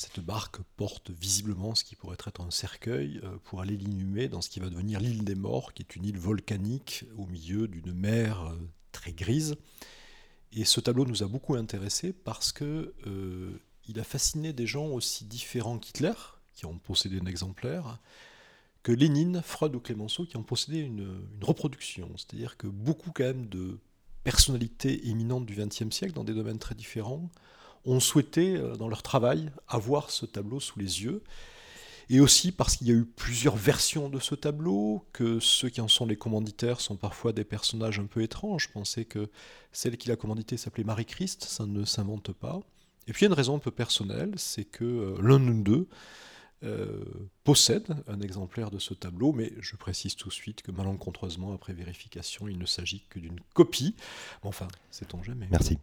cette 0.00 0.20
barque 0.20 0.62
porte 0.78 1.10
visiblement 1.10 1.74
ce 1.74 1.84
qui 1.84 1.94
pourrait 1.94 2.16
être 2.26 2.40
un 2.40 2.50
cercueil 2.50 3.20
euh, 3.22 3.36
pour 3.44 3.60
aller 3.60 3.76
l'inhumer 3.76 4.28
dans 4.28 4.40
ce 4.40 4.48
qui 4.48 4.58
va 4.58 4.70
devenir 4.70 4.98
l'île 4.98 5.24
des 5.24 5.34
morts, 5.34 5.74
qui 5.74 5.82
est 5.82 5.94
une 5.94 6.06
île 6.06 6.18
volcanique 6.18 7.04
au 7.18 7.26
milieu 7.26 7.68
d'une 7.68 7.92
mer 7.92 8.46
euh, 8.46 8.56
très 8.92 9.12
grise. 9.12 9.56
Et 10.52 10.64
ce 10.64 10.80
tableau 10.80 11.04
nous 11.04 11.22
a 11.22 11.26
beaucoup 11.26 11.54
intéressés 11.54 12.14
parce 12.14 12.50
que 12.50 12.94
euh, 13.06 13.60
a 13.94 14.04
fasciné 14.04 14.54
des 14.54 14.66
gens 14.66 14.86
aussi 14.86 15.26
différents 15.26 15.78
qu'Hitler, 15.78 16.14
qui 16.54 16.64
ont 16.64 16.78
possédé 16.78 17.18
un 17.20 17.26
exemplaire, 17.26 17.98
que 18.82 18.92
Lénine, 18.92 19.42
Freud 19.44 19.74
ou 19.74 19.80
Clémenceau, 19.80 20.24
qui 20.24 20.38
ont 20.38 20.42
possédé 20.42 20.78
une, 20.78 21.26
une 21.34 21.44
reproduction. 21.44 22.08
C'est-à-dire 22.16 22.56
que 22.56 22.68
beaucoup 22.68 23.10
quand 23.12 23.24
même 23.24 23.48
de 23.48 23.78
personnalités 24.24 25.08
éminentes 25.08 25.44
du 25.44 25.56
XXe 25.56 25.94
siècle, 25.94 26.14
dans 26.14 26.24
des 26.24 26.32
domaines 26.32 26.58
très 26.58 26.74
différents, 26.74 27.28
ont 27.84 28.00
souhaité, 28.00 28.56
euh, 28.56 28.76
dans 28.76 28.88
leur 28.88 29.02
travail, 29.02 29.50
avoir 29.68 30.10
ce 30.10 30.26
tableau 30.26 30.60
sous 30.60 30.78
les 30.78 31.02
yeux. 31.02 31.22
Et 32.12 32.18
aussi 32.18 32.50
parce 32.50 32.76
qu'il 32.76 32.88
y 32.88 32.90
a 32.90 32.94
eu 32.94 33.04
plusieurs 33.04 33.54
versions 33.54 34.08
de 34.08 34.18
ce 34.18 34.34
tableau, 34.34 35.06
que 35.12 35.38
ceux 35.38 35.68
qui 35.68 35.80
en 35.80 35.86
sont 35.86 36.06
les 36.06 36.16
commanditaires 36.16 36.80
sont 36.80 36.96
parfois 36.96 37.32
des 37.32 37.44
personnages 37.44 38.00
un 38.00 38.06
peu 38.06 38.22
étranges. 38.22 38.68
Pensais 38.68 39.04
que 39.04 39.30
celle 39.70 39.96
qui 39.96 40.08
l'a 40.08 40.16
commandité 40.16 40.56
s'appelait 40.56 40.82
Marie-Christ, 40.82 41.44
ça 41.44 41.66
ne 41.66 41.84
s'invente 41.84 42.32
pas. 42.32 42.60
Et 43.06 43.12
puis 43.12 43.20
il 43.20 43.24
y 43.24 43.28
a 43.28 43.30
une 43.30 43.36
raison 43.36 43.54
un 43.54 43.60
peu 43.60 43.70
personnelle, 43.70 44.32
c'est 44.36 44.64
que 44.64 44.84
euh, 44.84 45.16
l'un 45.22 45.38
d'eux 45.38 45.88
euh, 46.62 47.04
possède 47.44 47.86
un 48.06 48.20
exemplaire 48.20 48.70
de 48.70 48.78
ce 48.78 48.92
tableau, 48.92 49.32
mais 49.32 49.52
je 49.60 49.76
précise 49.76 50.14
tout 50.14 50.28
de 50.28 50.34
suite 50.34 50.62
que 50.62 50.70
malencontreusement, 50.70 51.54
après 51.54 51.72
vérification, 51.72 52.48
il 52.48 52.58
ne 52.58 52.66
s'agit 52.66 53.04
que 53.08 53.18
d'une 53.18 53.40
copie. 53.54 53.94
Enfin, 54.42 54.68
sait-on 54.90 55.22
jamais. 55.22 55.48
Merci. 55.50 55.78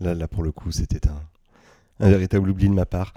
Là, 0.00 0.14
là 0.14 0.28
pour 0.28 0.42
le 0.42 0.52
coup, 0.52 0.70
c'était 0.72 1.08
un, 1.08 2.08
véritable 2.08 2.50
oubli 2.50 2.68
de 2.68 2.74
ma 2.74 2.86
part. 2.86 3.12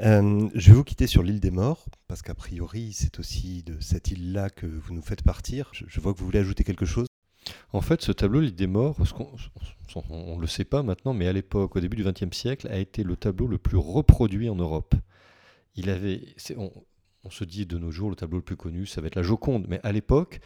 Euh, 0.00 0.48
je 0.54 0.70
vais 0.70 0.76
vous 0.76 0.84
quitter 0.84 1.06
sur 1.06 1.22
l'île 1.22 1.40
des 1.40 1.50
morts, 1.50 1.86
parce 2.08 2.22
qu'a 2.22 2.34
priori, 2.34 2.92
c'est 2.92 3.18
aussi 3.18 3.62
de 3.62 3.80
cette 3.80 4.10
île-là 4.10 4.50
que 4.50 4.66
vous 4.66 4.92
nous 4.92 5.02
faites 5.02 5.22
partir. 5.22 5.70
Je, 5.72 6.00
vois 6.00 6.12
que 6.12 6.18
vous 6.18 6.26
voulez 6.26 6.40
ajouter 6.40 6.64
quelque 6.64 6.84
chose. 6.84 7.06
En 7.72 7.80
fait, 7.80 8.02
ce 8.02 8.12
tableau, 8.12 8.40
l'île 8.40 8.54
des 8.54 8.66
morts, 8.66 8.96
on 10.10 10.36
ne 10.36 10.40
le 10.40 10.46
sait 10.46 10.64
pas 10.64 10.82
maintenant, 10.82 11.14
mais 11.14 11.28
à 11.28 11.32
l'époque, 11.32 11.76
au 11.76 11.80
début 11.80 11.96
du 11.96 12.04
XXe 12.04 12.36
siècle, 12.36 12.68
a 12.68 12.78
été 12.78 13.04
le 13.04 13.16
tableau 13.16 13.46
le 13.46 13.58
plus 13.58 13.76
reproduit 13.76 14.50
en 14.50 14.56
Europe. 14.56 14.94
Il 15.76 15.88
avait, 15.90 16.22
on, 16.56 16.72
on 17.26 17.30
se 17.30 17.44
dit 17.44 17.66
de 17.66 17.78
nos 17.78 17.90
jours, 17.90 18.10
le 18.10 18.16
tableau 18.16 18.38
le 18.38 18.44
plus 18.44 18.56
connu, 18.56 18.86
ça 18.86 19.00
va 19.00 19.08
être 19.08 19.16
la 19.16 19.22
Joconde, 19.22 19.66
mais 19.68 19.80
à 19.82 19.92
l'époque, 19.92 20.40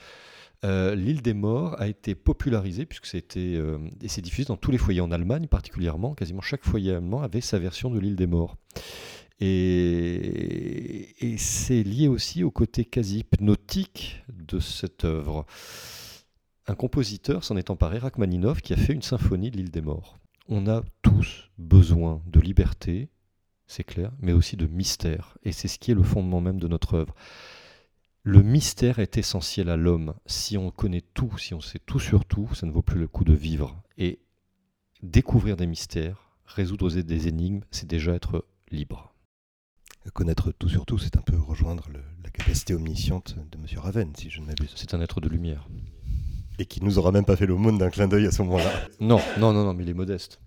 euh, 0.65 0.95
l'île 0.95 1.23
des 1.23 1.33
morts 1.33 1.81
a 1.81 1.89
été 1.89 2.15
popularisée 2.15 2.85
puisque 2.85 3.07
c'était 3.07 3.55
euh, 3.57 3.79
et 4.03 4.09
c'est 4.09 4.21
diffusé 4.21 4.47
dans 4.47 4.59
tous 4.59 4.71
les 4.71 4.77
foyers 4.77 5.01
en 5.01 5.11
Allemagne 5.11 5.47
particulièrement. 5.47 6.15
Quasiment 6.15 6.43
chaque 6.43 6.65
foyer 6.65 6.93
allemand 6.93 7.23
avait 7.23 7.41
sa 7.41 7.59
version 7.59 7.91
de 7.91 7.99
l'île 7.99 8.17
des 8.17 8.27
morts. 8.27 8.57
Et, 9.43 11.35
c'est 11.39 11.83
lié 11.83 12.09
aussi 12.09 12.45
au 12.45 12.51
côté 12.51 12.85
quasi 12.85 13.21
hypnotique 13.21 14.23
de 14.29 14.59
cette 14.59 15.07
œuvre. 15.07 15.47
Un 16.67 16.75
compositeur 16.75 17.43
s'en 17.43 17.57
est 17.57 17.71
emparé, 17.71 17.97
Rachmaninov, 17.97 18.61
qui 18.61 18.75
a 18.75 18.77
fait 18.77 18.93
une 18.93 19.01
symphonie 19.01 19.51
de 19.51 19.57
l'île 19.57 19.71
des 19.71 19.81
morts. 19.81 20.19
On 20.49 20.67
a 20.67 20.83
tous 21.01 21.51
besoin 21.57 22.23
de 22.27 22.39
liberté, 22.39 23.09
c'est 23.71 23.85
clair, 23.85 24.11
mais 24.21 24.33
aussi 24.33 24.57
de 24.57 24.67
mystère. 24.67 25.39
Et 25.45 25.53
c'est 25.53 25.69
ce 25.69 25.79
qui 25.79 25.93
est 25.93 25.95
le 25.95 26.03
fondement 26.03 26.41
même 26.41 26.59
de 26.59 26.67
notre 26.67 26.95
œuvre. 26.95 27.15
Le 28.25 28.43
mystère 28.43 28.99
est 28.99 29.17
essentiel 29.17 29.71
à 29.71 29.77
l'homme. 29.77 30.15
Si 30.27 30.59
on 30.59 30.73
connaît 30.73 31.05
tout, 31.15 31.39
si 31.39 31.55
on 31.55 31.61
sait 31.61 31.79
tout 31.79 32.01
sur 32.01 32.25
tout, 32.25 32.53
ça 32.53 32.67
ne 32.67 32.73
vaut 32.73 32.83
plus 32.83 32.99
le 32.99 33.07
coup 33.07 33.23
de 33.23 33.33
vivre. 33.33 33.81
Et 33.97 34.19
découvrir 35.03 35.57
des 35.57 35.69
mystères, 35.69 36.33
résoudre 36.47 36.91
des 36.91 37.29
énigmes, 37.29 37.61
c'est 37.71 37.87
déjà 37.87 38.13
être 38.13 38.45
libre. 38.73 39.15
Connaître 40.15 40.51
tout 40.51 40.69
sur 40.69 40.85
tout, 40.85 40.99
c'est 40.99 41.17
un 41.17 41.23
peu 41.23 41.39
rejoindre 41.39 41.89
la 42.25 42.31
capacité 42.31 42.75
omnisciente 42.75 43.37
de 43.37 43.57
M. 43.57 43.67
Raven, 43.79 44.13
si 44.17 44.31
je 44.31 44.41
ne 44.41 44.47
m'abuse. 44.47 44.73
C'est 44.75 44.95
un 44.95 45.01
être 45.01 45.21
de 45.21 45.29
lumière. 45.29 45.69
Et 46.59 46.67
qui 46.67 46.83
nous 46.83 46.99
aura 46.99 47.13
même 47.13 47.25
pas 47.25 47.37
fait 47.37 47.47
l'aumône 47.47 47.79
d'un 47.79 47.91
clin 47.91 48.09
d'œil 48.09 48.27
à 48.27 48.33
ce 48.33 48.43
moment-là. 48.43 48.73
Non, 48.99 49.21
non, 49.39 49.53
non, 49.53 49.65
non, 49.65 49.75
mais 49.75 49.85
il 49.85 49.91
est 49.91 49.95
modeste. 49.95 50.41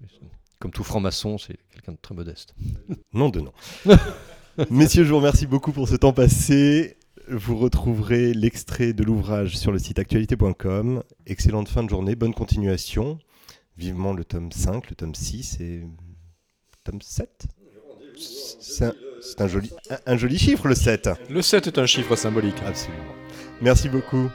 Comme 0.64 0.72
tout 0.72 0.86
franc-maçon, 0.86 1.38
c'est 1.38 1.58
quelqu'un 1.74 1.92
de 1.92 1.98
très 2.02 2.16
modeste. 2.16 2.56
non 3.14 3.28
de 3.28 3.42
non. 3.42 3.52
Messieurs, 4.70 5.04
je 5.04 5.10
vous 5.10 5.18
remercie 5.18 5.46
beaucoup 5.46 5.74
pour 5.74 5.90
ce 5.90 5.96
temps 5.98 6.14
passé. 6.14 6.96
Vous 7.28 7.58
retrouverez 7.58 8.34
l'extrait 8.34 8.94
de 8.94 9.04
l'ouvrage 9.04 9.58
sur 9.58 9.74
le 9.74 9.78
site 9.78 10.00
actualité.com. 10.00 11.04
Excellente 11.26 11.68
fin 11.68 11.84
de 11.84 11.90
journée, 11.90 12.16
bonne 12.16 12.34
continuation. 12.34 13.20
Vivement 13.76 14.14
le 14.14 14.24
tome 14.24 14.54
5, 14.54 14.90
le 14.90 14.96
tome 14.96 15.16
6 15.16 15.58
et 15.60 15.80
le 15.80 15.88
tome 16.86 17.02
7. 17.02 17.46
C'est 18.62 19.42
un, 19.42 19.48
joli, 19.50 19.70
un 20.06 20.16
joli 20.16 20.40
chiffre, 20.40 20.70
le 20.70 20.76
7. 20.76 21.10
Le 21.30 21.42
7 21.42 21.68
est 21.68 21.78
un 21.78 21.86
chiffre 21.86 22.16
symbolique. 22.16 22.64
Absolument. 22.66 23.04
Merci 23.62 23.90
beaucoup. 23.90 24.30